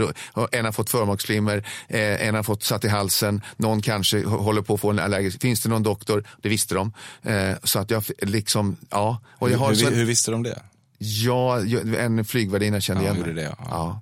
[0.52, 4.74] en har fått förmaksflimmer, eh, en har fått satt i halsen, någon kanske håller på
[4.74, 5.42] att få en allergisk.
[5.42, 6.28] Finns det någon doktor?
[6.42, 6.94] Det visste de.
[7.24, 9.22] Eh, så att jag liksom, ja.
[9.38, 10.62] Och jag har hur, så, hur visste de det?
[10.98, 11.60] Ja,
[11.98, 13.34] en flygvärdinna kände ja, igen mig.
[13.34, 13.56] Det, ja.
[13.70, 14.02] ja.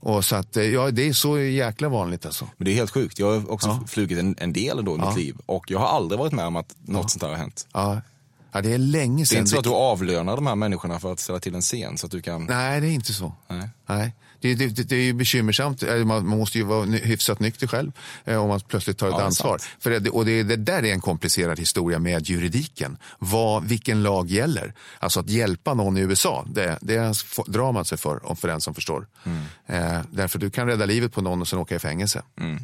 [0.00, 2.48] Och så att, eh, ja, det är så jäkla vanligt alltså.
[2.56, 3.18] Men det är helt sjukt.
[3.18, 3.86] Jag har också ja.
[3.88, 5.08] flugit en, en del då i ja.
[5.08, 7.08] mitt liv och jag har aldrig varit med om att något ja.
[7.08, 7.66] sånt här har hänt.
[7.72, 8.00] Ja.
[8.56, 9.34] Ja, det är länge sedan.
[9.34, 11.60] Det är inte så att du avlönar de här människorna för att ställa till en
[11.60, 12.44] scen så att du kan...
[12.44, 13.32] Nej, det är inte så.
[13.48, 13.68] Nej.
[13.86, 14.14] Nej.
[14.40, 15.82] Det, det, det, är ju bekymmersamt.
[15.82, 17.92] Man, man, måste ju vara hyfsat nykter själv
[18.24, 19.60] eh, om man plötsligt tar ett ja, ansvar.
[19.78, 22.98] För det, och det, det där är en komplicerad historia med juridiken.
[23.18, 24.74] Vad, vilken lag gäller?
[24.98, 27.14] Alltså att hjälpa någon i USA, det, det
[27.46, 29.06] drar man sig för, för den som förstår.
[29.24, 29.42] Mm.
[29.66, 32.22] Eh, därför du kan rädda livet på någon och sen åka i fängelse.
[32.40, 32.58] Mm.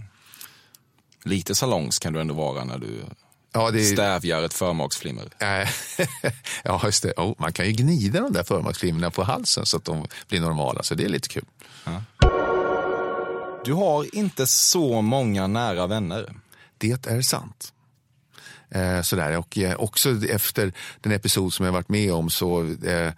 [1.25, 3.05] Lite salongs kan du ändå vara när du
[3.53, 3.85] Ja, det...
[3.85, 5.29] Stävjar ett förmaksflimmer.
[6.65, 7.13] ja, just det.
[7.13, 10.83] Oh, man kan ju gnida de där förmaksflimmerna på halsen så att de blir normala,
[10.83, 11.45] så det är lite kul.
[11.85, 12.03] Ja.
[13.65, 16.35] Du har inte så många nära vänner.
[16.79, 17.73] Det är sant.
[18.71, 19.39] Eh, sådär.
[19.39, 23.13] Och eh, också efter den episod som jag varit med om så eh,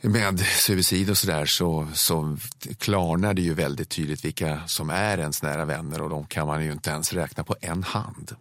[0.00, 2.36] med suicid och sådär så, så
[2.78, 6.64] klarnar det ju väldigt tydligt vilka som är ens nära vänner och de kan man
[6.64, 8.36] ju inte ens räkna på en hand.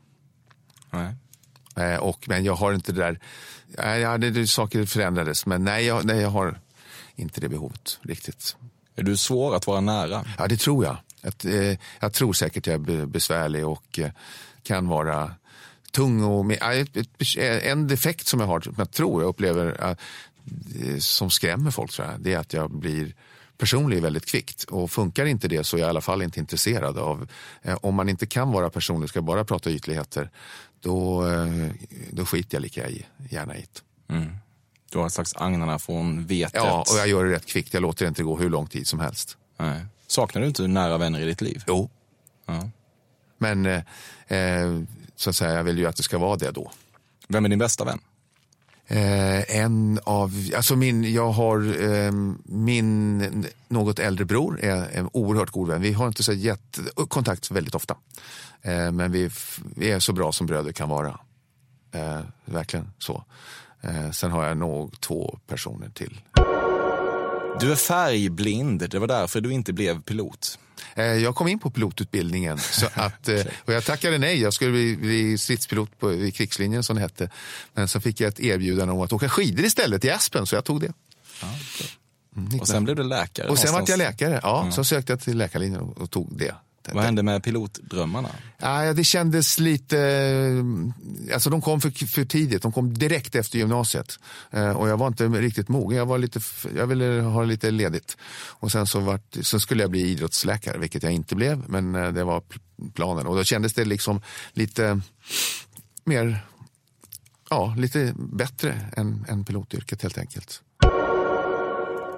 [0.95, 1.15] Nej.
[1.75, 3.19] Eh, och, men jag har inte det där,
[3.77, 6.59] eh, ja, det, det, saker förändrades men nej jag, nej, jag har
[7.15, 8.55] inte det behovet riktigt.
[8.95, 10.25] Är du svår att vara nära?
[10.37, 10.97] Ja, det tror jag.
[11.21, 14.11] Att, eh, jag tror säkert jag är besvärlig och eh,
[14.63, 15.35] kan vara
[15.91, 16.23] tung.
[16.23, 16.87] Och, med,
[17.63, 19.95] en defekt som jag har, som jag tror jag upplever, eh,
[20.99, 23.13] som skrämmer folk, tror jag, det är att jag blir
[23.57, 24.63] personlig väldigt kvickt.
[24.63, 27.27] Och funkar inte det så är jag i alla fall inte intresserad av,
[27.61, 30.29] eh, om man inte kan vara personlig, ska bara prata ytligheter,
[30.81, 31.69] då, eh,
[32.11, 32.89] då skiter jag lika
[33.29, 34.13] gärna i det.
[34.13, 34.37] Mm.
[34.91, 36.61] Du har ett slags agnarna från vetet.
[36.63, 37.73] Ja, och jag gör det rätt kvickt.
[37.73, 39.37] Jag låter det inte gå hur lång tid som helst.
[39.57, 39.85] Nej.
[40.07, 41.63] Saknar du inte nära vänner i ditt liv?
[41.67, 41.89] Jo.
[42.45, 42.69] Ja.
[43.37, 43.81] Men eh,
[44.27, 44.81] eh,
[45.15, 46.71] så att säga, jag vill ju att det ska vara det då.
[47.27, 47.99] Vem är din bästa vän?
[48.87, 52.11] Eh, en av, alltså min, jag har eh,
[52.43, 55.81] min något äldre bror, är en oerhört god vän.
[55.81, 57.95] Vi har inte så jätte, kontakt väldigt ofta.
[58.65, 59.29] Eh, men vi,
[59.75, 61.19] vi, är så bra som bröder kan vara.
[61.91, 63.23] Eh, verkligen så.
[63.81, 66.21] Eh, sen har jag nog två personer till.
[67.59, 70.59] Du är färgblind, det var därför du inte blev pilot.
[70.95, 74.41] Eh, jag kom in på pilotutbildningen så att, eh, och jag tackade nej.
[74.41, 77.29] Jag skulle bli, bli stridspilot på, vid krigslinjen som det hette.
[77.73, 80.65] Men så fick jag ett erbjudande om att åka skidor istället i Aspen så jag
[80.65, 80.93] tog det.
[81.41, 81.47] Ja,
[82.37, 83.47] mm, och sen blev du läkare?
[83.47, 84.61] Och sen var jag läkare, ja.
[84.61, 84.71] Mm.
[84.71, 86.55] Så sökte jag till läkarlinjen och, och tog det.
[86.93, 88.29] Vad hände med pilotdrömmarna?
[88.57, 90.63] Ja, det kändes lite...
[91.33, 92.61] Alltså de kom för, för tidigt.
[92.61, 94.19] De kom direkt efter gymnasiet.
[94.51, 95.97] Eh, och jag var inte riktigt mogen.
[95.97, 96.39] Jag, var lite,
[96.75, 98.17] jag ville ha lite ledigt.
[98.47, 101.63] Och sen så, vart, så skulle jag bli idrottsläkare, vilket jag inte blev.
[101.67, 102.43] Men eh, det var
[102.93, 103.27] planen.
[103.27, 104.21] Och då kändes det liksom
[104.53, 105.01] lite
[106.03, 106.45] mer
[107.49, 110.61] ja, lite bättre än, än pilotyrket helt enkelt.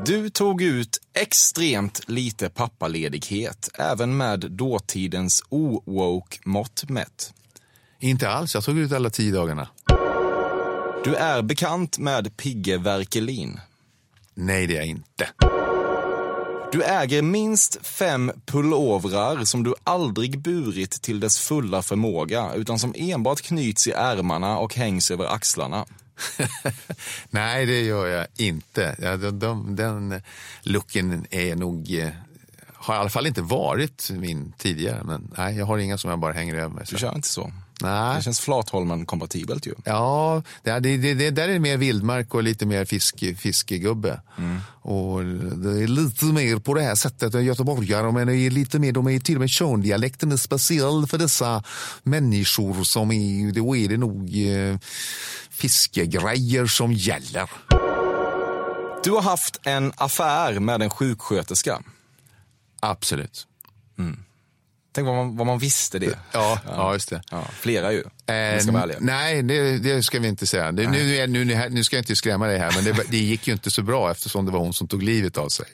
[0.06, 7.34] Du tog ut extremt lite pappaledighet, även med dåtidens o-woke mått mätt.
[8.00, 9.68] Inte alls, jag tog ut alla tio dagarna.
[11.04, 13.60] Du är bekant med Pigge Werkelin.
[14.34, 15.30] Nej, det är jag inte.
[16.72, 22.93] Du äger minst fem pullovrar som du aldrig burit till dess fulla förmåga, utan som
[22.98, 25.86] enbart knyts i ärmarna och hängs över axlarna.
[27.30, 28.95] Nej, det gör jag inte.
[28.99, 30.22] Ja, de, de, den
[30.61, 32.09] looken är nog, eh,
[32.74, 35.03] har i alla fall inte varit min tidigare.
[35.03, 36.86] Men nej, jag har inga som jag bara hänger över mig.
[36.89, 37.51] Du kör inte så?
[37.82, 38.17] Nej.
[38.17, 39.73] Det känns Flatholmen-kompatibelt ju.
[39.84, 44.21] Ja, det, det, det, det där är mer vildmark och lite mer fisk, fiskegubbe.
[44.38, 44.59] Mm.
[44.82, 45.23] Och
[45.57, 49.07] det är lite mer på det här sättet än göteborgare, men är lite mer, de
[49.07, 51.63] är till och med Tjörndialekten är speciell för dessa
[52.03, 54.78] människor som är, då är det nog eh,
[55.49, 57.49] fiskegrejer som gäller.
[59.03, 61.82] Du har haft en affär med en sjuksköterska.
[62.80, 63.47] Absolut.
[64.98, 66.20] Tänk vad man, vad man visste det.
[66.32, 66.93] Ja, ja.
[66.93, 67.22] just det.
[67.32, 70.72] Ja, flera ju, Eh, nej, det, det ska vi inte säga.
[70.72, 73.48] Det, nu, nu, nu, nu ska jag inte skrämma dig här, men det, det gick
[73.48, 75.66] ju inte så bra eftersom det var hon som tog livet av sig.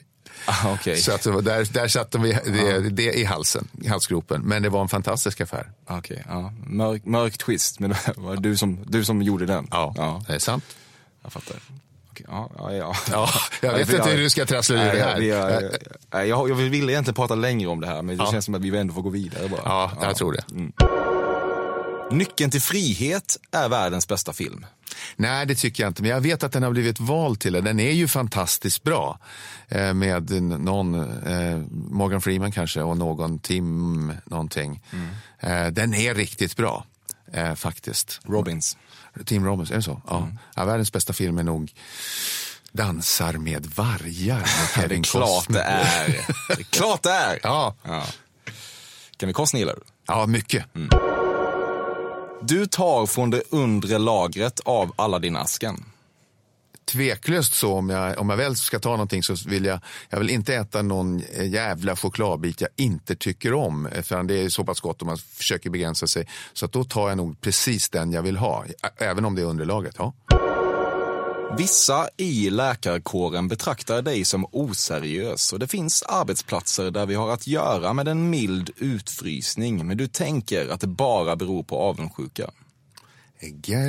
[0.44, 0.96] Ah, okej.
[0.96, 4.42] Så att det där, där satte vi det, det i halsen, i halsgropen.
[4.42, 5.70] Men det var en fantastisk affär.
[5.86, 6.52] Okej, ja.
[6.66, 9.68] Mörk, mörk twist, men det var du som, du som gjorde den.
[9.70, 10.64] Ja, det är sant.
[11.22, 11.56] Jag fattar.
[12.28, 12.94] Ja, ja, ja.
[13.10, 13.28] Ja,
[13.60, 15.20] jag vet inte hur du ska trassla ur det här.
[15.20, 15.62] Jag,
[16.10, 18.32] jag, jag, jag, vill egentligen prata längre om det här, men det Ja.
[18.32, 19.60] känns som att vi ändå får gå vidare bara.
[19.64, 20.44] Ja, jag tror det.
[22.10, 24.66] Nyckeln till frihet är världens bästa film.
[25.16, 26.02] Nej, det tycker jag inte.
[26.02, 27.60] Men jag vet att den har blivit vald till det.
[27.60, 29.18] Den är ju fantastiskt bra.
[29.68, 30.94] Eh, med någon,
[31.26, 34.82] eh, Morgan Freeman kanske och någon Tim någonting.
[35.40, 36.86] Eh, den är riktigt bra,
[37.32, 38.20] eh, faktiskt.
[38.24, 38.76] Robbins.
[39.24, 40.02] Tim Robbins, är det så?
[40.08, 40.28] Ja.
[40.56, 40.64] ja.
[40.64, 41.72] Världens bästa film är nog
[42.72, 44.44] Dansar med vargar med
[44.74, 45.58] Det är Kevin klart Costner.
[45.58, 46.06] det är.
[46.48, 47.38] Det är klart det är.
[47.42, 48.02] Ja, Ja.
[49.20, 49.80] Kevin Costner gillar du?
[50.06, 50.64] ja mycket.
[52.42, 55.84] Du tar från det undre lagret av Aladdin-asken
[56.84, 59.80] tveklöst så om jag, om jag väl ska ta någonting så vill jag,
[60.10, 63.88] jag vill inte äta någon jävla chokladbit jag inte tycker om.
[64.02, 66.28] För det är så pass gott om man försöker begränsa sig.
[66.52, 68.64] Så att då tar jag nog precis den jag vill ha.
[68.96, 69.94] Även om det är underlaget.
[69.98, 70.12] Ja.
[71.58, 77.46] Vissa i läkarkåren betraktar dig som oseriös och det finns arbetsplatser där vi har att
[77.46, 82.50] göra med en mild utfrysning men du tänker att det bara beror på avundsjuka.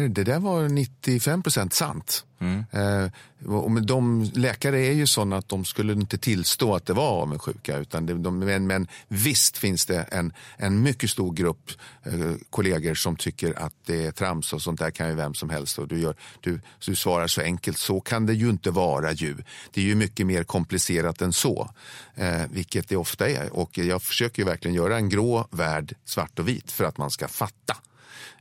[0.09, 2.25] Det där var 95 procent sant.
[2.71, 3.07] Eh,
[3.47, 7.77] och de läkare är ju sådana att de skulle inte tillstå att det var avundsjuka.
[7.77, 11.71] Utan det, de, men, men visst finns det en, en mycket stor grupp
[12.03, 15.49] eh, kollegor som tycker att det är trams och sånt där kan ju vem som
[15.49, 15.79] helst.
[15.79, 19.35] Och du, gör, du, du svarar så enkelt, så kan det ju inte vara ju.
[19.71, 21.69] Det är ju mycket mer komplicerat än så.
[22.15, 23.55] Eh, vilket det ofta är.
[23.55, 27.11] Och jag försöker ju verkligen göra en grå värld svart och vit för att man
[27.11, 27.77] ska fatta.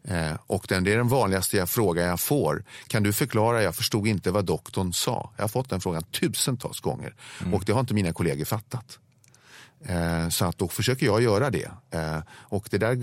[0.04, 2.64] Eh, och den, det är den vanligaste jag frågan jag får.
[2.86, 3.62] Kan du förklara?
[3.62, 5.30] Jag förstod inte vad doktorn sa.
[5.36, 7.14] Jag har fått den frågan tusentals gånger
[7.52, 8.98] och det har inte mina kollegor fattat.
[9.86, 11.70] Eh, så att då försöker jag göra det.
[11.90, 12.96] Eh, och det där.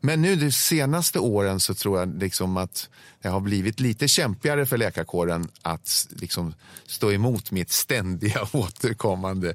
[0.00, 2.88] Men nu de senaste åren så tror jag liksom att
[3.22, 6.54] det har blivit lite kämpigare för läkarkåren att liksom
[6.86, 9.54] stå emot mitt ständiga återkommande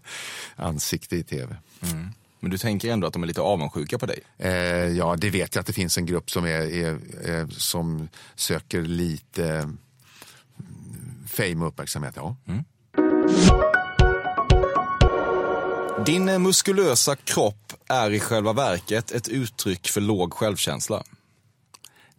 [0.56, 1.56] ansikte i tv.
[2.44, 4.20] Men du tänker ändå att de är lite avundsjuka på dig?
[4.38, 4.52] Eh,
[4.98, 8.82] ja, det vet jag att det finns en grupp som, är, är, är, som söker
[8.82, 9.78] lite mm,
[11.28, 12.14] fame och uppmärksamhet.
[12.16, 12.36] Ja.
[16.06, 21.04] Din eh, muskulösa kropp är i själva verket ett uttryck för låg självkänsla.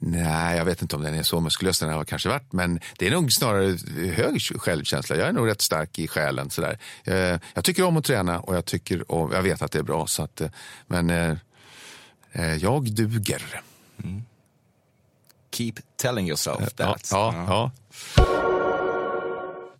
[0.06, 3.06] Nej, jag vet inte om den är så muskulös den har kanske varit, men det
[3.06, 3.76] är nog snarare
[4.10, 5.16] hög självkänsla.
[5.16, 6.50] Jag är nog rätt stark i själen.
[6.50, 6.78] Sådär.
[7.04, 9.82] Eh, jag tycker om att träna och jag, tycker om, jag vet att det är
[9.82, 10.06] bra.
[10.06, 10.50] Så att, eh,
[10.86, 11.36] men eh,
[12.32, 13.62] eh, jag duger.
[15.52, 17.08] Keep telling yourself that.
[17.10, 17.70] Ja, ja,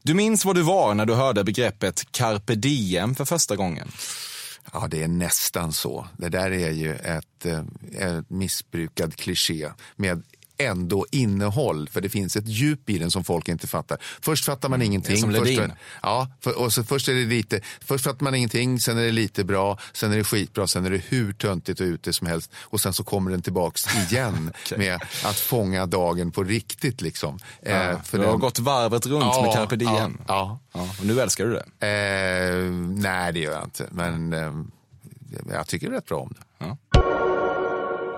[0.02, 3.88] Du minns vad du var när du hörde begreppet carpe diem för första gången?
[4.72, 6.06] Ja, det är nästan så.
[6.16, 7.64] Det där är ju ett, eh,
[7.98, 10.22] ett missbrukad kliché med
[10.58, 13.98] ändå innehåll, för det finns ett djup i den som folk inte fattar.
[14.20, 15.16] Först fattar man ingenting.
[15.16, 15.60] som först,
[16.02, 19.12] ja, för, och så först är det lite, först fattar man ingenting, sen är det
[19.12, 22.50] lite bra, sen är det skitbra, sen är det hur töntigt och ute som helst
[22.56, 24.94] och sen så kommer den tillbaks igen med
[25.24, 27.00] att fånga dagen på riktigt.
[27.00, 27.38] Liksom.
[27.62, 30.20] Eh, Ja, för du har den- gått varvet runt Ja, med carpe diem.
[30.28, 31.64] Ja, Ja, och nu älskar du det.
[31.78, 31.86] ja.
[31.86, 32.64] Eh,
[33.02, 34.52] nej, det gör jag inte, men eh,
[35.52, 36.44] jag tycker rätt bra om det.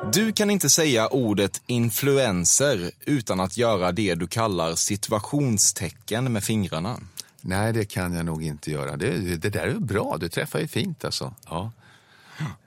[0.03, 7.01] Du kan inte säga ordet influencer utan att göra det du kallar situationstecken med fingrarna.
[7.40, 8.97] Nej, det kan jag nog inte göra.
[8.97, 11.34] Det, det där är bra, du träffar ju fint alltså.
[11.47, 11.72] Ja.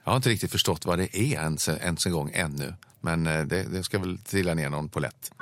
[0.04, 2.74] Jag har inte riktigt förstått vad det är ens, ens en gång ännu.
[3.00, 5.32] Men eh, det, det ska väl trilla ner någon på lätt.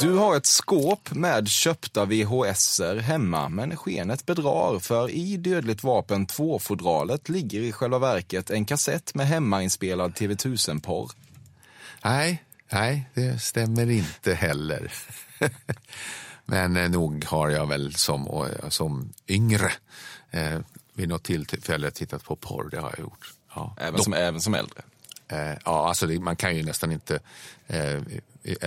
[0.00, 6.26] Du har ett skåp med köpta VHSer hemma, men skenet bedrar för i Dödligt vapen
[6.26, 11.10] 2-fodralet ligger i själva verket en kassett med hemmainspelad TV1000-porr.
[12.04, 14.92] Nej, nej, det stämmer inte heller.
[16.44, 19.72] men eh, nog har jag väl som, eh, som yngre
[20.30, 20.58] eh,
[20.94, 23.32] vid något tillfälle tittat på porr, det har jag gjort.
[23.54, 23.76] Ja.
[23.78, 24.82] Även, som, även som äldre?
[25.28, 27.20] Eh, ja, alltså det, man kan ju nästan inte
[27.66, 28.00] eh,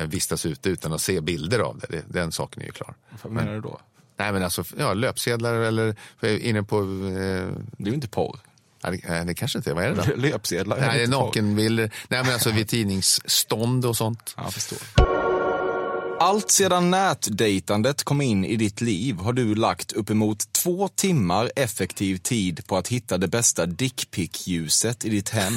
[0.07, 1.87] vistas ute utan att se bilder av det.
[1.89, 2.95] det den saken är ju klar.
[3.21, 3.79] Vad menar men, du då?
[4.17, 6.79] Nej, men alltså, ja, löpsedlar eller inne på...
[6.79, 6.83] Eh,
[7.77, 8.39] det är ju inte porr.
[8.83, 9.73] Nej, det, det kanske inte är.
[9.73, 10.15] Vad är det då?
[10.15, 10.79] Löpsedlar?
[10.79, 11.93] Nej, det är nakenbilder.
[12.07, 14.33] Nej, men alltså vid tidningsstånd och sånt.
[14.37, 14.79] Ja, jag förstår.
[16.19, 22.17] Allt sedan nätdejtandet kom in i ditt liv har du lagt uppemot två timmar effektiv
[22.17, 25.53] tid på att hitta det bästa dickpick-ljuset i ditt hem.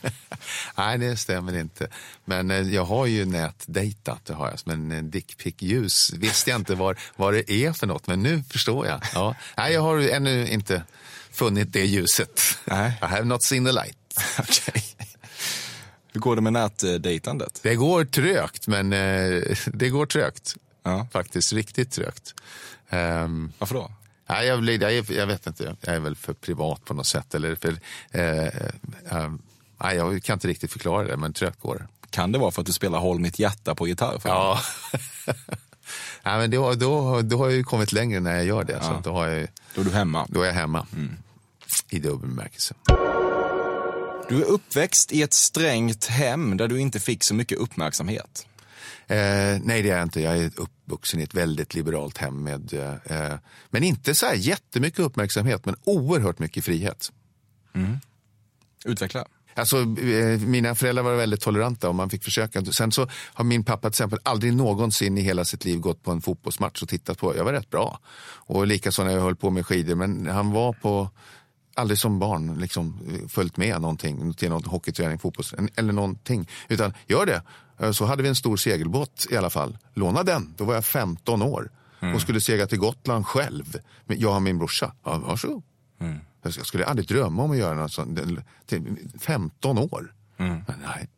[0.76, 1.88] Nej, det stämmer inte.
[2.24, 4.58] Men eh, jag har ju nätdejtat, det har jag.
[4.64, 8.86] Men eh, dickpick-ljus visste jag inte vad, vad det är för något, men nu förstår
[8.86, 9.00] jag.
[9.14, 9.34] Ja.
[9.56, 10.82] Nej, jag har ännu inte
[11.32, 12.40] funnit det ljuset.
[12.64, 12.92] Nej.
[13.02, 13.98] I have not seen the light.
[14.38, 14.82] okay.
[16.12, 17.60] Hur går det med nätdejtandet?
[17.62, 20.56] Det går trögt, men eh, det går trögt.
[20.82, 21.06] Ja.
[21.12, 22.34] Faktiskt riktigt trögt.
[22.90, 23.92] Um, Varför då?
[24.28, 27.34] Nej, jag, blir, jag, jag, vet inte, jag är väl för privat på något sätt.
[27.34, 27.78] Eller för,
[28.10, 28.46] eh,
[29.16, 29.32] eh,
[29.82, 32.08] nej, jag kan inte riktigt förklara det, men trögt går det.
[32.10, 34.18] Kan det vara för att du spelar Håll mitt hjärta på gitarr?
[34.18, 34.60] För ja.
[36.22, 38.72] nej, men då, då, då har jag ju kommit längre när jag gör det.
[38.72, 38.82] Ja.
[38.82, 40.26] Så då, har jag, då är du hemma?
[40.28, 40.86] Då är jag hemma.
[40.92, 41.16] Mm.
[41.90, 42.74] I dubbel bemärkelse.
[44.28, 48.46] Du är uppväxt i ett strängt hem där du inte fick så mycket uppmärksamhet.
[49.06, 49.16] Eh,
[49.62, 50.20] nej, det är jag inte.
[50.20, 52.42] Jag är uppvuxen i ett väldigt liberalt hem.
[52.42, 52.72] med
[53.04, 53.34] eh,
[53.70, 57.12] Men inte så här jättemycket uppmärksamhet, men oerhört mycket frihet.
[57.74, 57.98] Mm.
[58.84, 59.24] Utveckla.
[59.58, 62.64] Alltså, eh, mina föräldrar var väldigt toleranta och man fick försöka.
[62.64, 66.10] Sen så har min pappa till exempel aldrig någonsin i hela sitt liv gått på
[66.10, 67.36] en fotbollsmatch och tittat på.
[67.36, 67.98] Jag var rätt bra.
[68.20, 69.94] Och likaså när jag höll på med skidor.
[69.94, 71.10] Men han var på
[71.74, 75.44] aldrig som barn liksom, följt med någonting till någon hockeyträning, fotboll
[75.76, 76.48] eller någonting.
[76.68, 77.42] Utan gör det.
[77.78, 79.78] Eh, så hade vi en stor segelbåt i alla fall.
[79.94, 80.54] Låna den.
[80.56, 82.14] Då var jag 15 år mm.
[82.14, 83.80] och skulle segla till Gotland själv.
[84.06, 84.92] Jag och min brorsa.
[85.04, 85.62] Ja, varsågod.
[86.00, 86.18] Mm.
[86.56, 88.18] Jag skulle aldrig drömma om att göra något sånt.
[89.20, 90.14] 15 år.
[90.38, 90.64] Mm.
[90.84, 91.08] Nej.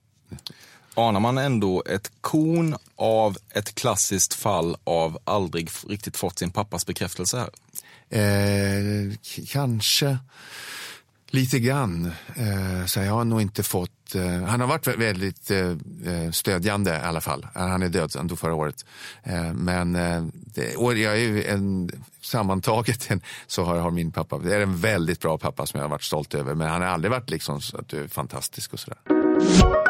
[0.94, 6.86] Anar man ändå ett kon av ett klassiskt fall av aldrig riktigt fått sin pappas
[6.86, 7.50] bekräftelse här?
[8.18, 9.12] Eh,
[9.48, 10.18] kanske
[11.30, 12.12] lite grann.
[12.34, 14.14] Eh, så jag har nog inte fått...
[14.14, 17.46] Eh, han har varit väldigt eh, stödjande i alla fall.
[17.54, 18.84] Han är död, han dog förra året.
[19.54, 19.92] Men
[20.32, 23.08] det, och jag är ju en, sammantaget
[23.46, 26.02] så har, har, min pappa, det är en väldigt bra pappa som jag har varit
[26.02, 26.54] stolt över.
[26.54, 29.89] Men han har aldrig varit liksom så att du är fantastisk och sådär.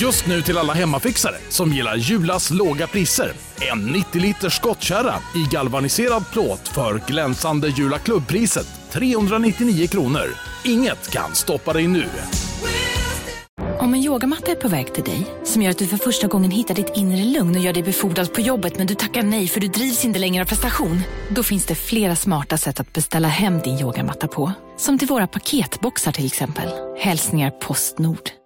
[0.00, 3.32] Just nu till alla hemmafixare som gillar Julas låga priser.
[3.72, 10.26] En 90 liters skottkärra i galvaniserad plåt för glänsande Jula klubbpriset 399 kronor.
[10.64, 12.04] Inget kan stoppa dig nu.
[13.78, 16.50] Om en yogamatta är på väg till dig, som gör att du för första gången
[16.50, 19.60] hittar ditt inre lugn och gör dig befordrad på jobbet men du tackar nej för
[19.60, 21.00] du drivs inte längre av prestation.
[21.30, 24.52] Då finns det flera smarta sätt att beställa hem din yogamatta på.
[24.76, 26.68] Som till våra paketboxar till exempel.
[26.98, 28.39] Hälsningar Postnord.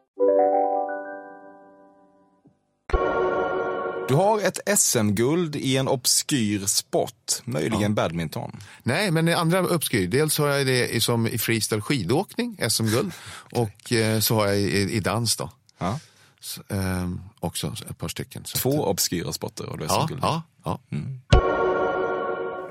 [4.08, 7.88] Du har ett SM-guld i en obskyr sport, möjligen ja.
[7.88, 8.60] badminton.
[8.82, 10.08] Nej, men andra obskyr.
[10.08, 13.12] Dels har jag det som i freestyle skidåkning, SM-guld.
[13.52, 15.50] och eh, så har jag i, i dans då.
[15.78, 15.98] Ja.
[16.40, 18.42] Så, eh, också ett par stycken.
[18.42, 20.20] Två obskyra sporter och du SM-guld.
[20.22, 21.20] Ja, ja, mm.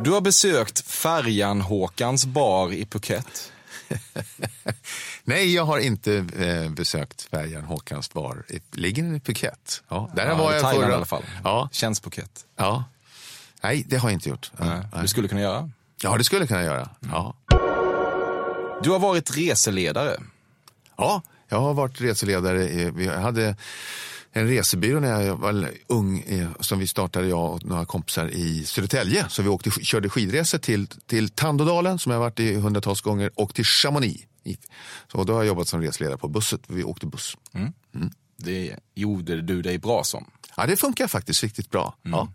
[0.03, 3.51] Du har besökt Färjan-Håkans bar i Phuket.
[5.23, 8.43] Nej, jag har inte eh, besökt färjan Håkans bar.
[8.71, 9.83] Ligger den i Phuket?
[9.89, 10.91] Ja, där ja, var jag Thailand förra...
[10.91, 11.23] i alla fall.
[11.43, 11.69] Ja.
[11.71, 12.45] Känns Phuket.
[12.55, 12.83] Ja.
[13.63, 14.51] Nej, det har jag inte gjort.
[14.57, 14.81] Nej.
[15.01, 15.69] Du skulle kunna göra?
[16.01, 16.89] Ja, det skulle jag kunna göra.
[17.01, 17.15] Mm.
[17.15, 17.35] Ja.
[18.83, 20.17] Du har varit reseledare.
[20.97, 22.91] Ja, jag har varit reseledare.
[22.91, 23.55] Vi hade
[24.33, 28.65] en resebyrå när jag var ung eh, som vi startade jag och några kompisar i
[28.65, 29.25] Södertälje.
[29.29, 33.55] Så vi åkte, körde skidresor till, till Tandådalen som jag varit i hundratals gånger och
[33.55, 34.27] till Chamonix.
[35.11, 36.61] Så då har jag jobbat som resledare på busset.
[36.67, 37.37] Vi åkte buss.
[37.53, 37.73] Mm.
[38.37, 40.25] Det gjorde du dig bra som.
[40.57, 41.95] Ja, det funkar faktiskt riktigt bra.
[42.01, 42.27] Ja.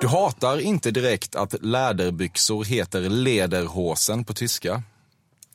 [0.00, 4.82] Du hatar inte direkt att läderbyxor heter lederhosen på tyska?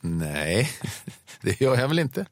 [0.00, 0.70] Nej,
[1.40, 2.26] det gör jag väl inte.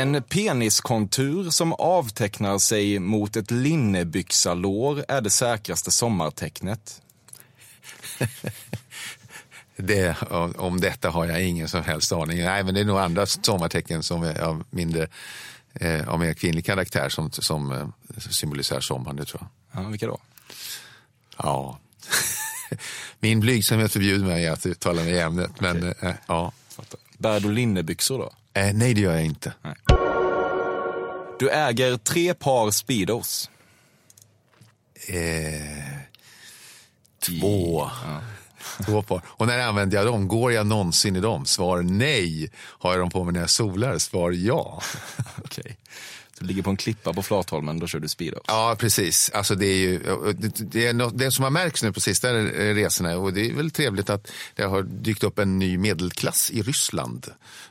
[0.00, 7.02] En peniskontur som avtecknar sig mot ett linnebyxalår är det säkraste sommartecknet.
[9.76, 10.16] Det,
[10.56, 12.38] om detta har jag ingen som helst aning.
[12.38, 15.08] Nej, men det är nog andra sommartecken som är av mindre
[15.74, 17.88] eh, av mer kvinnlig karaktär som, som eh,
[18.18, 19.42] symboliserar sommaren, det tror
[19.72, 19.84] jag.
[19.84, 20.20] Ja, vilka då?
[21.36, 21.78] Ja.
[23.20, 26.52] Min blygsamhet förbjuder mig att uttala mig i ämnet, men eh, ja.
[27.18, 28.32] Bär du linnebyxor då?
[28.54, 29.52] Eh, nej, det gör jag inte.
[31.38, 33.50] Du äger tre par Speedos.
[35.08, 35.96] Eh,
[37.22, 37.90] två.
[38.86, 39.22] Två par.
[39.26, 40.28] Och när använder jag dem?
[40.28, 41.46] Går jag någonsin i dem?
[41.46, 42.50] Svar nej.
[42.56, 43.98] Har jag dem på mig när jag solar?
[43.98, 44.82] Svar ja.
[46.40, 48.42] Du ligger på en klippa på Flatholmen, då kör du Speedos.
[48.46, 49.30] Ja, precis.
[49.34, 50.00] Alltså det, är ju,
[50.58, 53.70] det, är något, det som har märkts nu på sista resorna och det är väl
[53.70, 57.26] trevligt att det har dykt upp en ny medelklass i Ryssland.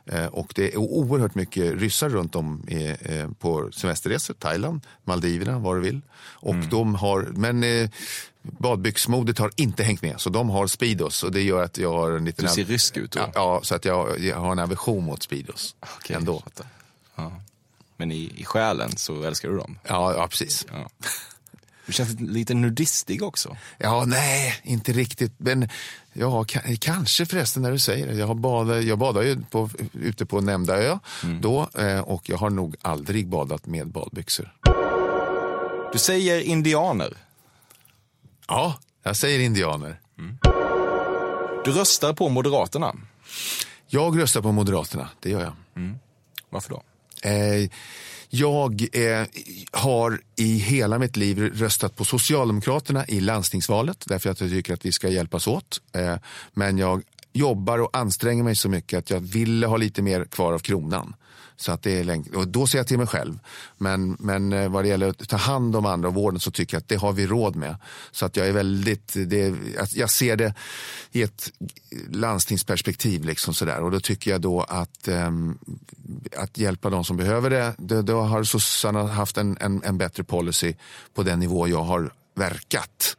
[0.05, 4.33] Eh, och det är oerhört mycket ryssar runt om i, eh, på semesterresor.
[4.33, 6.01] Thailand, Maldiverna, var du vill.
[6.19, 7.89] Och de har, men eh,
[8.41, 12.11] badbyxmodet har inte hängt med, så de har Speedos och det gör att jag har
[12.11, 12.45] en liten...
[12.45, 13.19] Du ser rysk ut då?
[13.33, 15.75] Ja, så att jag, jag har en aversion mot Speedos.
[15.79, 16.43] Okej, ändå.
[17.15, 17.41] Ja.
[17.99, 19.79] Men i, i själen så älskar du dem?
[19.87, 20.65] Ja, ja precis.
[20.71, 20.89] Ja.
[21.85, 23.57] Du känns lite nudistig också.
[23.77, 25.33] Ja, nej, inte riktigt.
[25.37, 25.69] Men
[26.13, 28.13] ja, ka- kanske förresten när du säger det.
[28.13, 30.97] Jag, har badat, jag badar ju på, ute på nämnda ö
[31.41, 34.53] då eh, och jag har nog aldrig badat med badbyxor.
[35.93, 37.17] Du säger indianer.
[38.47, 39.99] Ja, jag säger indianer.
[41.65, 42.95] Du röstar på Moderaterna.
[43.87, 45.53] Jag röstar på Moderaterna, det gör jag.
[46.49, 46.83] Varför då?
[47.23, 47.69] Eh,
[48.29, 49.27] jag eh,
[49.71, 54.85] har i hela mitt liv röstat på Socialdemokraterna i landstingsvalet därför att jag tycker att
[54.85, 55.81] vi ska hjälpas åt.
[55.93, 56.15] Eh,
[56.53, 57.03] men jag
[57.33, 61.15] jobbar och anstränger mig så mycket att jag ville ha lite mer kvar av kronan.
[61.59, 63.39] Så att det är länge, och då ser jag till mig själv.
[63.77, 66.75] Men, men eh, vad det gäller att ta hand om andra och vården så tycker
[66.75, 67.75] jag att det har vi råd med.
[68.11, 70.53] Så att jag är väldigt, det, alltså, jag ser det
[71.11, 71.51] i ett
[72.09, 73.25] landstingsperspektiv.
[73.25, 73.81] Liksom sådär.
[73.81, 75.57] Och då tycker jag då att, um,
[76.37, 80.23] att hjälpa de som behöver det, då, då har sossarna haft en, en, en bättre
[80.23, 80.73] policy
[81.13, 83.17] på den nivå jag har verkat.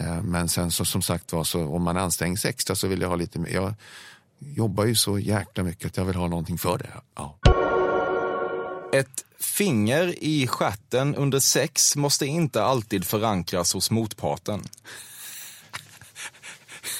[0.00, 3.00] Eh, Men sen så, som sagt var, så om man anstränger sig extra så vill
[3.00, 3.50] jag ha lite mer.
[3.50, 3.74] Jag
[4.38, 6.90] jobbar ju så jäkla mycket att jag vill ha någonting för det.
[7.14, 7.38] Ja.
[8.92, 14.62] Ett finger i stjärten under sex måste inte alltid förankras hos motparten.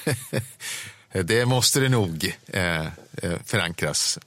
[1.13, 4.19] Det måste det nog eh, eh, förankras.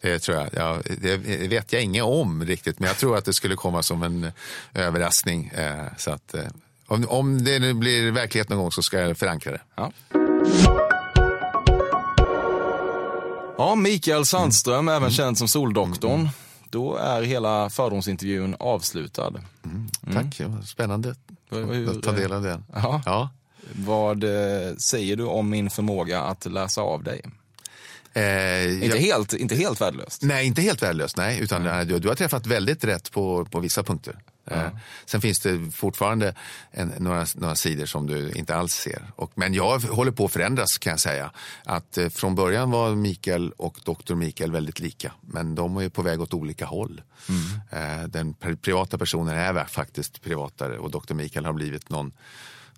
[0.00, 0.48] Det tror jag.
[0.52, 1.16] Ja, det
[1.48, 4.32] vet jag inget om riktigt, men jag tror att det skulle komma som en
[4.74, 5.46] överraskning.
[5.48, 6.46] Eh, så att, eh,
[6.94, 9.60] om, om det nu blir verklighet någon gång så ska jag förankra det.
[9.76, 9.92] Ja.
[13.58, 16.28] Ja, Mikael Sandström, även känd som Soldoktorn.
[16.70, 19.32] Då är hela fördomsintervjun avslutad.
[20.12, 21.14] Tack, det var spännande
[21.50, 22.64] Hur- att ta del av den.
[22.74, 23.02] Ja.
[23.06, 23.30] Ja.
[23.72, 27.20] Vad eh, säger du om min förmåga att läsa av dig?
[28.12, 30.22] Eh, Inte, jag- helt, inte helt värdelöst.
[30.22, 31.16] Nej, inte helt värdelöst.
[31.16, 34.18] Nej, utan eh, du, du har träffat väldigt rätt på, på vissa punkter.
[34.46, 34.68] Eh,
[35.06, 36.34] sen finns det fortfarande
[36.70, 39.10] en, några, några sidor som du inte alls ser.
[39.16, 41.30] Och, men jag håller på att förändras kan jag säga.
[41.64, 45.12] Att eh, från början var Mikael och doktor Mikael väldigt lika.
[45.20, 47.02] Men de är på väg åt olika håll.
[47.70, 52.12] Eh, den pri- privata personen är faktiskt privatare och doktor Mikael har blivit någon,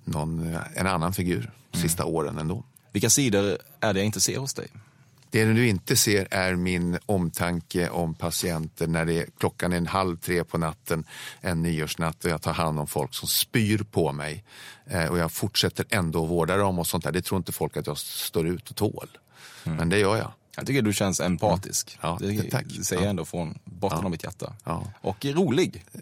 [0.05, 2.65] någon, en annan figur de sista åren ändå.
[2.93, 4.69] Vilka sidor är det jag inte ser hos dig?
[5.37, 9.87] Det du inte ser är min omtanke om patienter när det är, klockan är en
[9.87, 11.05] halv tre på natten
[11.41, 14.45] en nyårsnatt och jag tar hand om folk som spyr på mig.
[14.87, 17.13] Eh, och jag fortsätter ändå att vårda dem och sånt där.
[17.13, 19.09] Det tror inte folk att jag står ut och tål.
[19.65, 20.33] Men det gör jag.
[20.57, 21.99] Jag tycker du känns empatisk.
[22.03, 22.65] Ja, det, tack.
[22.79, 23.11] det säger jag Ja.
[23.11, 24.05] ändå från botten Ja.
[24.05, 24.53] av mitt hjärta.
[24.65, 24.93] Ja.
[25.01, 25.85] Och rolig.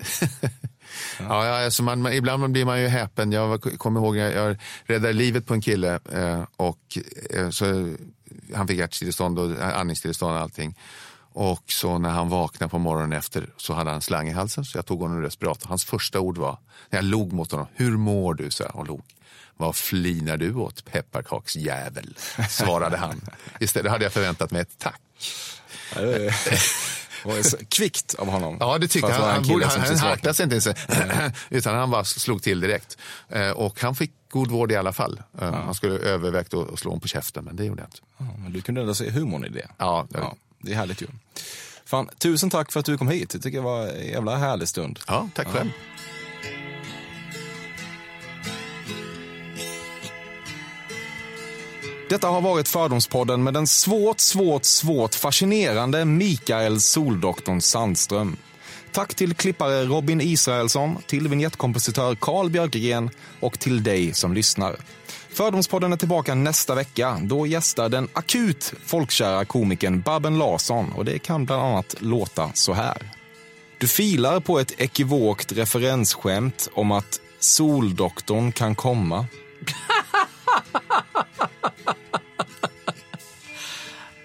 [1.20, 3.32] Ja, ja, alltså man, ibland blir man ju häpen.
[3.32, 6.98] Jag kommer ihåg jag, jag räddade livet på en kille eh, och
[7.30, 7.94] eh, så,
[8.54, 10.78] han fick hjärtstillestånd och andningstillestånd och allting.
[11.36, 14.78] Och så när han vaknade på morgonen efter så hade han slang i halsen så
[14.78, 15.68] jag tog honom respirator.
[15.68, 16.58] Hans första ord var,
[16.90, 18.50] när jag log mot honom, hur mår du?
[18.50, 19.02] Så jag, log.
[19.56, 22.14] Vad flinar du åt pepparkaksjävel?
[22.50, 23.20] Svarade han.
[23.60, 25.00] Istället hade jag förväntat mig ett tack.
[27.68, 28.56] Kvickt av honom.
[28.60, 29.22] Ja, det tyckte han.
[29.22, 30.68] Han, han, han harklade sig inte ens,
[31.50, 32.98] utan han bara slog till direkt.
[33.28, 35.22] Eh, Och han fick god vård i alla fall.
[35.40, 38.00] Eh, Han skulle övervägt att slå honom på käften, men det gjorde han inte.
[38.18, 39.68] Ja, men du kunde ändå se humorn i det.
[39.78, 41.06] Ja, det- ja, det är härligt ju.
[41.84, 43.30] Fan, tusen tack för att du kom hit.
[43.30, 44.98] Det tycker jag var en jävla härlig stund.
[45.06, 45.70] Ja, tack själv.
[52.08, 58.36] Detta har varit Fördomspodden med den svårt, svårt, svårt fascinerande Mikael Soldoktorn Sandström.
[58.94, 64.76] Tack till klippare Robin Israelsson, till vignettkompositör Carl Björkegren och till dig som lyssnar.
[65.28, 67.18] Fördomspodden är tillbaka nästa vecka.
[67.22, 72.72] Då gästar den akut folkkära komikern Babben Larsson och det kan bland annat låta så
[72.72, 73.10] här.
[73.78, 79.26] Du filar på ett ekivokt referensskämt om att Soldoktorn kan komma.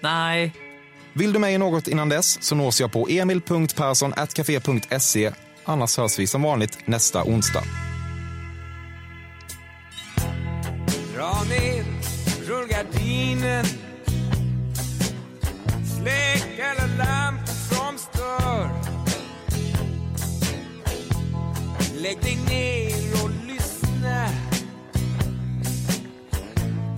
[0.00, 0.69] Nej.
[1.12, 5.32] Vill du mig något innan dess så nås jag på emil.perssonatcafe.se.
[5.64, 7.62] Annars hörs vi som vanligt nästa onsdag.
[11.14, 11.84] Dra ner
[12.48, 13.64] rullgardinen
[15.98, 18.70] Släck alla lampor som stör
[22.02, 24.28] Lägg dig ner och lyssna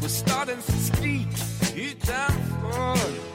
[0.02, 1.28] på stadens skrik
[1.76, 3.31] utanför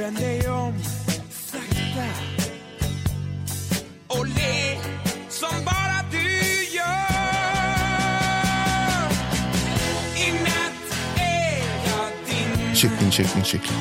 [0.00, 0.74] Vänd dig om
[1.30, 2.06] sakta
[4.06, 4.78] och le
[5.28, 6.18] som bara du
[6.76, 7.20] gör
[10.16, 13.78] I natt är jag din Kyckling, kyckling, kyckling.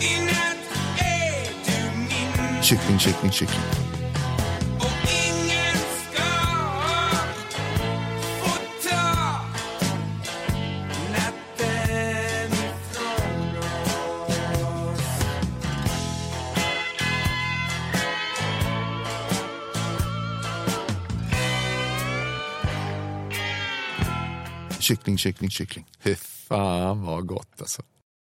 [0.00, 3.89] I natt är du min Kyckling, kyckling, kyckling.
[24.90, 25.86] Kyckling, kyckling, kyckling.
[25.98, 27.82] Fy fan vad gott alltså.